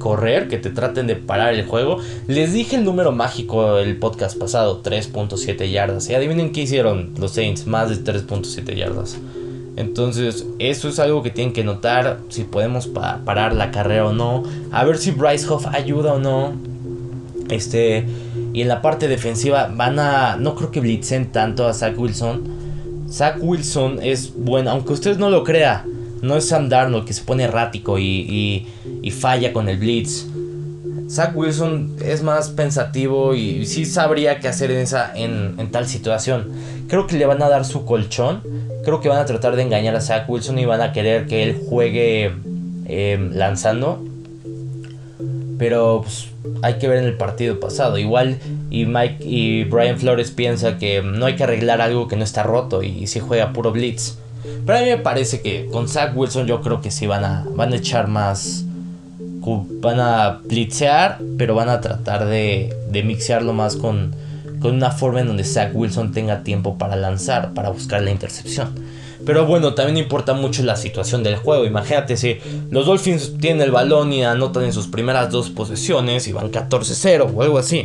Correr, 0.01 0.49
que 0.49 0.59
te 0.59 0.71
traten 0.71 1.07
de 1.07 1.15
parar 1.15 1.55
el 1.55 1.67
juego. 1.67 1.99
Les 2.27 2.53
dije 2.53 2.75
el 2.75 2.85
número 2.85 3.13
mágico 3.13 3.79
el 3.79 3.97
podcast 3.97 4.37
pasado, 4.37 4.83
3.7 4.83 5.71
yardas. 5.71 6.11
Y 6.11 6.15
adivinen 6.15 6.51
qué 6.51 6.63
hicieron 6.63 7.13
los 7.17 7.31
Saints, 7.31 7.69
más 7.69 7.91
de 7.91 8.13
3.7 8.13 8.75
yardas. 8.75 9.19
Entonces, 9.77 10.45
eso 10.59 10.89
es 10.89 10.99
algo 10.99 11.23
que 11.23 11.31
tienen 11.31 11.53
que 11.55 11.63
notar 11.63 12.19
si 12.29 12.43
podemos 12.43 12.89
parar 12.89 13.55
la 13.55 13.71
carrera 13.71 14.07
o 14.07 14.13
no. 14.13 14.43
A 14.73 14.85
ver 14.85 14.99
si 14.99 15.13
Bryce 15.13 15.47
Hoff 15.49 15.67
ayuda 15.69 16.15
o 16.15 16.19
no. 16.19 16.55
Este, 17.51 18.05
y 18.53 18.63
en 18.63 18.69
la 18.69 18.83
parte 18.83 19.07
defensiva 19.07 19.71
van 19.73 20.01
a 20.01 20.37
no 20.37 20.57
creo 20.57 20.73
que 20.73 20.81
blitzen 20.81 21.31
tanto 21.31 21.69
a 21.69 21.73
Zach 21.73 21.97
Wilson. 21.97 22.64
Zach 23.11 23.37
Wilson 23.41 24.01
es 24.03 24.33
bueno, 24.37 24.71
aunque 24.71 24.93
usted 24.93 25.19
no 25.19 25.31
lo 25.31 25.45
crea. 25.45 25.85
No 26.23 26.37
es 26.37 26.49
Sam 26.49 26.69
Darnold 26.69 27.05
que 27.05 27.13
se 27.13 27.23
pone 27.23 27.45
errático 27.45 27.99
y, 27.99 28.67
y, 29.03 29.11
falla 29.11 29.53
con 29.53 29.69
el 29.69 29.79
blitz. 29.79 30.27
Zach 31.11 31.37
Wilson 31.37 31.97
es 32.03 32.23
más 32.23 32.49
pensativo 32.49 33.35
y 33.35 33.67
sí 33.67 33.85
sabría 33.85 34.41
qué 34.41 34.49
hacer 34.49 34.71
en, 34.71 34.79
esa, 34.79 35.15
en, 35.15 35.55
en 35.59 35.71
tal 35.71 35.87
situación. 35.87 36.51
Creo 36.89 37.07
que 37.07 37.17
le 37.17 37.27
van 37.27 37.43
a 37.43 37.49
dar 37.51 37.67
su 37.67 37.85
colchón 37.85 38.43
Creo 38.85 39.01
que 39.01 39.09
van 39.09 39.19
a 39.19 39.25
tratar 39.25 39.57
de 39.57 39.63
engañar 39.63 39.97
a 39.97 40.01
Zach 40.01 40.29
Wilson 40.29 40.59
y 40.59 40.67
van 40.67 40.83
a 40.83 40.93
querer 40.93 41.27
que 41.27 41.43
él 41.43 41.59
juegue 41.69 42.33
em, 42.87 43.33
lanzando. 43.33 44.05
Pero 45.59 46.03
pues, 46.03 46.29
hay 46.63 46.75
que 46.75 46.87
ver 46.87 46.99
en 46.99 47.05
el 47.05 47.17
partido 47.17 47.59
pasado. 47.61 47.97
Igual 47.97 48.39
y 48.75 48.87
Mike 48.87 49.25
y 49.25 49.65
Brian 49.65 49.99
Flores 49.99 50.33
piensa 50.33 50.79
que 50.79 51.01
no 51.01 51.27
hay 51.27 51.37
que 51.37 51.45
arreglar 51.45 51.81
algo 51.81 52.09
que 52.09 52.17
no 52.17 52.25
está 52.25 52.43
roto 52.43 52.83
y, 52.83 53.07
si 53.07 53.21
juega 53.21 53.53
puro 53.53 53.71
blitz. 53.71 54.19
Pero 54.67 54.79
a 54.79 54.83
mí 54.83 54.89
me 54.89 54.99
parece 54.99 55.41
que 55.41 55.69
con 55.71 55.89
Zach 55.89 56.13
Wilson 56.17 56.49
yo 56.49 56.61
creo 56.61 56.81
que 56.81 56.91
sí 56.91 57.07
van 57.07 57.25
a, 57.25 57.47
van 57.55 57.73
a 57.73 57.77
echar 57.77 58.09
más. 58.09 58.65
Van 59.47 60.01
a 60.01 60.41
blitzear, 60.43 61.21
pero 61.39 61.55
van 61.55 61.69
a 61.69 61.81
tratar 61.81 62.27
de, 62.27 62.75
de 62.91 63.03
mixearlo 63.03 63.53
más 63.53 63.77
con, 63.77 64.17
con 64.59 64.75
una 64.75 64.91
forma 64.91 65.21
en 65.21 65.29
donde 65.29 65.45
Zach 65.45 65.71
Wilson 65.73 66.13
tenga 66.13 66.43
tiempo 66.43 66.77
para 66.77 66.97
lanzar, 66.97 67.53
para 67.55 67.69
buscar 67.69 68.03
la 68.03 68.11
intercepción. 68.11 68.75
Pero 69.25 69.47
bueno, 69.47 69.75
también 69.75 69.99
importa 69.99 70.35
mucho 70.35 70.63
la 70.65 70.77
situación 70.77 71.23
del 71.23 71.37
juego. 71.37 71.65
Imagínate 71.65 72.17
si 72.17 72.39
los 72.71 72.87
Dolphins 72.87 73.39
tienen 73.39 73.63
el 73.63 73.71
balón 73.71 74.13
y 74.13 74.25
anotan 74.25 74.65
en 74.65 74.73
sus 74.73 74.89
primeras 74.89 75.31
dos 75.31 75.51
posesiones 75.51 76.27
y 76.27 76.33
van 76.33 76.51
14-0 76.51 77.31
o 77.35 77.43
algo 77.43 77.59
así. 77.59 77.85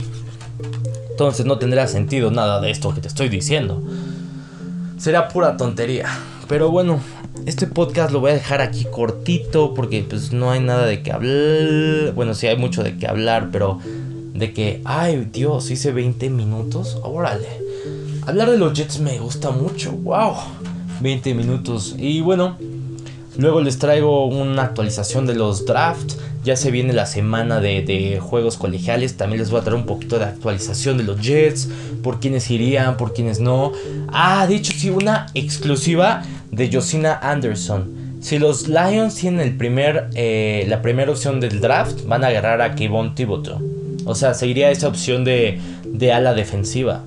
Entonces 1.20 1.46
no 1.46 1.58
tendría 1.58 1.86
sentido 1.86 2.32
nada 2.32 2.62
de 2.62 2.72
esto 2.72 2.96
que 2.96 3.02
te 3.02 3.10
estoy 3.10 3.28
diciendo. 3.28 3.84
Será 4.98 5.28
pura 5.28 5.58
tontería. 5.58 6.08
Pero 6.48 6.72
bueno, 6.72 7.02
este 7.46 7.68
podcast 7.68 8.14
lo 8.14 8.22
voy 8.22 8.32
a 8.32 8.36
dejar 8.36 8.62
aquí 8.62 8.86
cortito 8.90 9.74
porque 9.74 10.06
pues 10.10 10.32
no 10.32 10.50
hay 10.50 10.62
nada 10.62 10.86
de 10.86 11.04
qué 11.04 11.12
hablar. 11.12 12.14
Bueno, 12.16 12.34
sí 12.34 12.48
hay 12.48 12.56
mucho 12.56 12.84
de 12.84 12.98
qué 12.98 13.06
hablar, 13.06 13.50
pero 13.52 13.80
de 14.34 14.54
que, 14.54 14.82
ay 14.86 15.28
Dios, 15.30 15.70
hice 15.72 15.92
20 15.92 16.30
minutos. 16.30 16.98
Órale. 17.04 17.50
Hablar 18.26 18.52
de 18.52 18.58
los 18.58 18.72
Jets 18.72 19.02
me 19.02 19.20
gusta 19.20 19.52
mucho. 19.52 19.92
Wow. 19.92 20.36
20 21.02 21.34
minutos. 21.34 21.96
Y 21.98 22.22
bueno, 22.22 22.56
luego 23.40 23.62
les 23.62 23.80
traigo 23.80 24.26
una 24.28 24.64
actualización 24.64 25.26
de 25.26 25.34
los 25.34 25.66
drafts. 25.66 26.18
Ya 26.44 26.56
se 26.56 26.72
viene 26.72 26.94
la 26.94 27.06
semana 27.06 27.60
de, 27.60 28.20
juegos 28.22 28.58
colegiales. 28.58 29.18
También 29.18 29.40
les 29.40 29.50
voy 29.50 29.60
a 29.60 29.64
traer 29.64 29.78
un 29.78 29.86
poquito 29.86 30.20
de 30.20 30.26
actualización 30.26 30.98
de 30.98 31.04
los 31.04 31.22
Jets. 31.22 31.70
Por 32.04 32.20
quienes 32.20 32.50
irían, 32.52 32.98
por 32.98 33.14
quienes 33.14 33.40
no. 33.40 33.72
Ah, 34.10 34.46
de 34.48 34.56
hecho, 34.56 34.74
sí, 34.74 34.90
una 34.90 35.28
exclusiva 35.34 36.24
de 36.52 36.72
Josina 36.72 37.20
Anderson. 37.22 38.00
Si 38.22 38.38
los 38.38 38.68
Lions 38.68 39.16
tienen 39.16 39.40
el 39.40 39.56
primer, 39.56 40.10
eh, 40.14 40.66
la 40.68 40.82
primera 40.82 41.12
opción 41.12 41.40
del 41.40 41.62
draft, 41.62 42.06
van 42.06 42.24
a 42.24 42.28
agarrar 42.28 42.62
a 42.62 42.76
Kevon 42.76 43.16
Thibodeau. 43.16 43.62
O 44.06 44.16
sea, 44.16 44.34
seguiría 44.34 44.72
esa 44.72 44.88
opción 44.88 45.24
de, 45.24 45.60
de 45.86 46.12
ala 46.12 46.34
defensiva. 46.34 47.04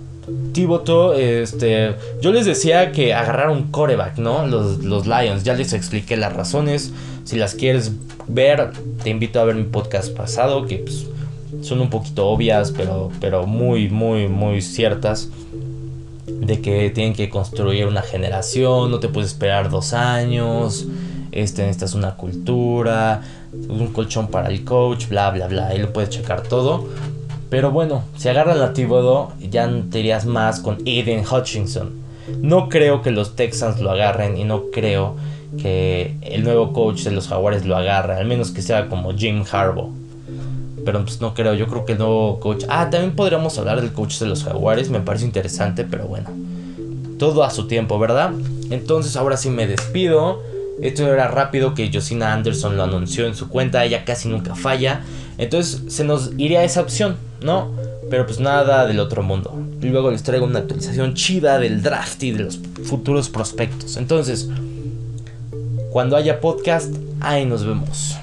Tiboto, 0.53 1.15
este, 1.15 1.97
yo 2.21 2.33
les 2.33 2.47
decía 2.47 2.93
que 2.93 3.13
agarraron 3.13 3.71
coreback, 3.71 4.19
¿no? 4.19 4.47
Los, 4.47 4.85
los, 4.85 5.07
Lions, 5.07 5.43
ya 5.43 5.55
les 5.55 5.73
expliqué 5.73 6.17
las 6.17 6.33
razones. 6.33 6.93
Si 7.25 7.37
las 7.37 7.55
quieres 7.55 7.93
ver, 8.29 8.71
te 9.03 9.11
invito 9.11 9.41
a 9.41 9.45
ver 9.45 9.57
mi 9.57 9.65
podcast 9.65 10.15
pasado, 10.15 10.67
que 10.67 10.79
pues, 10.79 11.07
son 11.63 11.81
un 11.81 11.91
poquito 11.91 12.29
obvias, 12.29 12.73
pero, 12.77 13.11
pero 13.21 13.47
muy, 13.47 13.89
muy, 13.89 14.29
muy 14.29 14.63
ciertas. 14.63 15.29
de 16.27 16.61
que 16.61 16.91
tienen 16.91 17.15
que 17.15 17.29
construir 17.29 17.87
una 17.87 18.03
generación, 18.03 18.91
no 18.93 19.01
te 19.01 19.09
puedes 19.09 19.31
esperar 19.31 19.71
dos 19.71 19.93
años, 19.93 20.87
este, 21.33 21.63
necesitas 21.63 21.95
una 21.95 22.15
cultura, 22.15 23.23
un 23.53 23.89
colchón 23.89 24.29
para 24.29 24.49
el 24.49 24.65
coach, 24.65 25.09
bla, 25.09 25.31
bla, 25.31 25.49
bla, 25.49 25.69
ahí 25.69 25.79
lo 25.79 25.93
puedes 25.93 26.11
checar 26.11 26.43
todo. 26.43 26.89
Pero 27.53 27.71
bueno, 27.71 28.03
si 28.17 28.31
agarran 28.31 28.63
a 28.63 28.73
Thibodeau, 28.73 29.29
ya 29.39 29.71
te 29.91 30.01
irías 30.01 30.25
más 30.25 30.59
con 30.61 30.79
Aiden 30.87 31.23
Hutchinson. 31.23 31.91
No 32.41 32.71
creo 32.71 33.03
que 33.03 33.11
los 33.11 33.37
Texans 33.37 33.79
lo 33.79 33.91
agarren 33.91 34.39
y 34.39 34.45
no 34.45 34.71
creo 34.73 35.17
que 35.61 36.17
el 36.23 36.45
nuevo 36.45 36.73
coach 36.73 37.03
de 37.03 37.11
los 37.11 37.29
Jaguares 37.29 37.67
lo 37.67 37.77
agarre, 37.77 38.15
al 38.15 38.25
menos 38.25 38.53
que 38.53 38.63
sea 38.63 38.89
como 38.89 39.13
Jim 39.13 39.45
Harbaugh. 39.53 39.91
Pero 40.83 41.03
pues 41.03 41.21
no 41.21 41.35
creo, 41.35 41.53
yo 41.53 41.67
creo 41.67 41.85
que 41.85 41.93
el 41.93 41.99
nuevo 41.99 42.41
coach... 42.41 42.65
Ah, 42.71 42.89
también 42.89 43.15
podríamos 43.15 43.59
hablar 43.59 43.83
del 43.83 43.93
coach 43.93 44.19
de 44.19 44.29
los 44.29 44.45
Jaguares, 44.45 44.89
me 44.89 45.01
parece 45.01 45.27
interesante, 45.27 45.85
pero 45.85 46.07
bueno. 46.07 46.31
Todo 47.19 47.45
a 47.45 47.51
su 47.51 47.67
tiempo, 47.67 47.99
¿verdad? 47.99 48.33
Entonces 48.71 49.15
ahora 49.15 49.37
sí 49.37 49.51
me 49.51 49.67
despido. 49.67 50.41
Esto 50.81 51.07
era 51.07 51.29
rápido 51.29 51.75
que 51.75 51.91
Josina 51.93 52.33
Anderson 52.33 52.79
lo 52.79 52.85
anunció 52.85 53.27
en 53.27 53.35
su 53.35 53.51
cuenta, 53.51 53.85
ella 53.85 54.07
casi 54.07 54.31
nunca 54.31 54.55
falla. 54.55 55.03
Entonces 55.37 55.83
se 55.93 56.03
nos 56.03 56.31
iría 56.39 56.65
esa 56.65 56.81
opción, 56.81 57.17
¿no? 57.45 57.71
Pero 58.11 58.27
pues 58.27 58.41
nada 58.41 58.87
del 58.87 59.01
otro 59.01 59.23
mundo. 59.23 59.55
Y 59.81 59.87
luego 59.87 60.11
les 60.11 60.23
traigo 60.23 60.45
una 60.45 60.61
actualización 60.61 61.15
chida 61.15 61.59
del 61.59 61.83
draft 61.83 62.23
y 62.23 62.33
de 62.33 62.45
los 62.45 62.61
futuros 62.85 63.29
prospectos. 63.29 63.97
Entonces, 63.97 64.49
cuando 65.91 66.17
haya 66.17 66.41
podcast, 66.41 66.95
ahí 67.21 67.45
nos 67.45 67.65
vemos. 67.65 68.17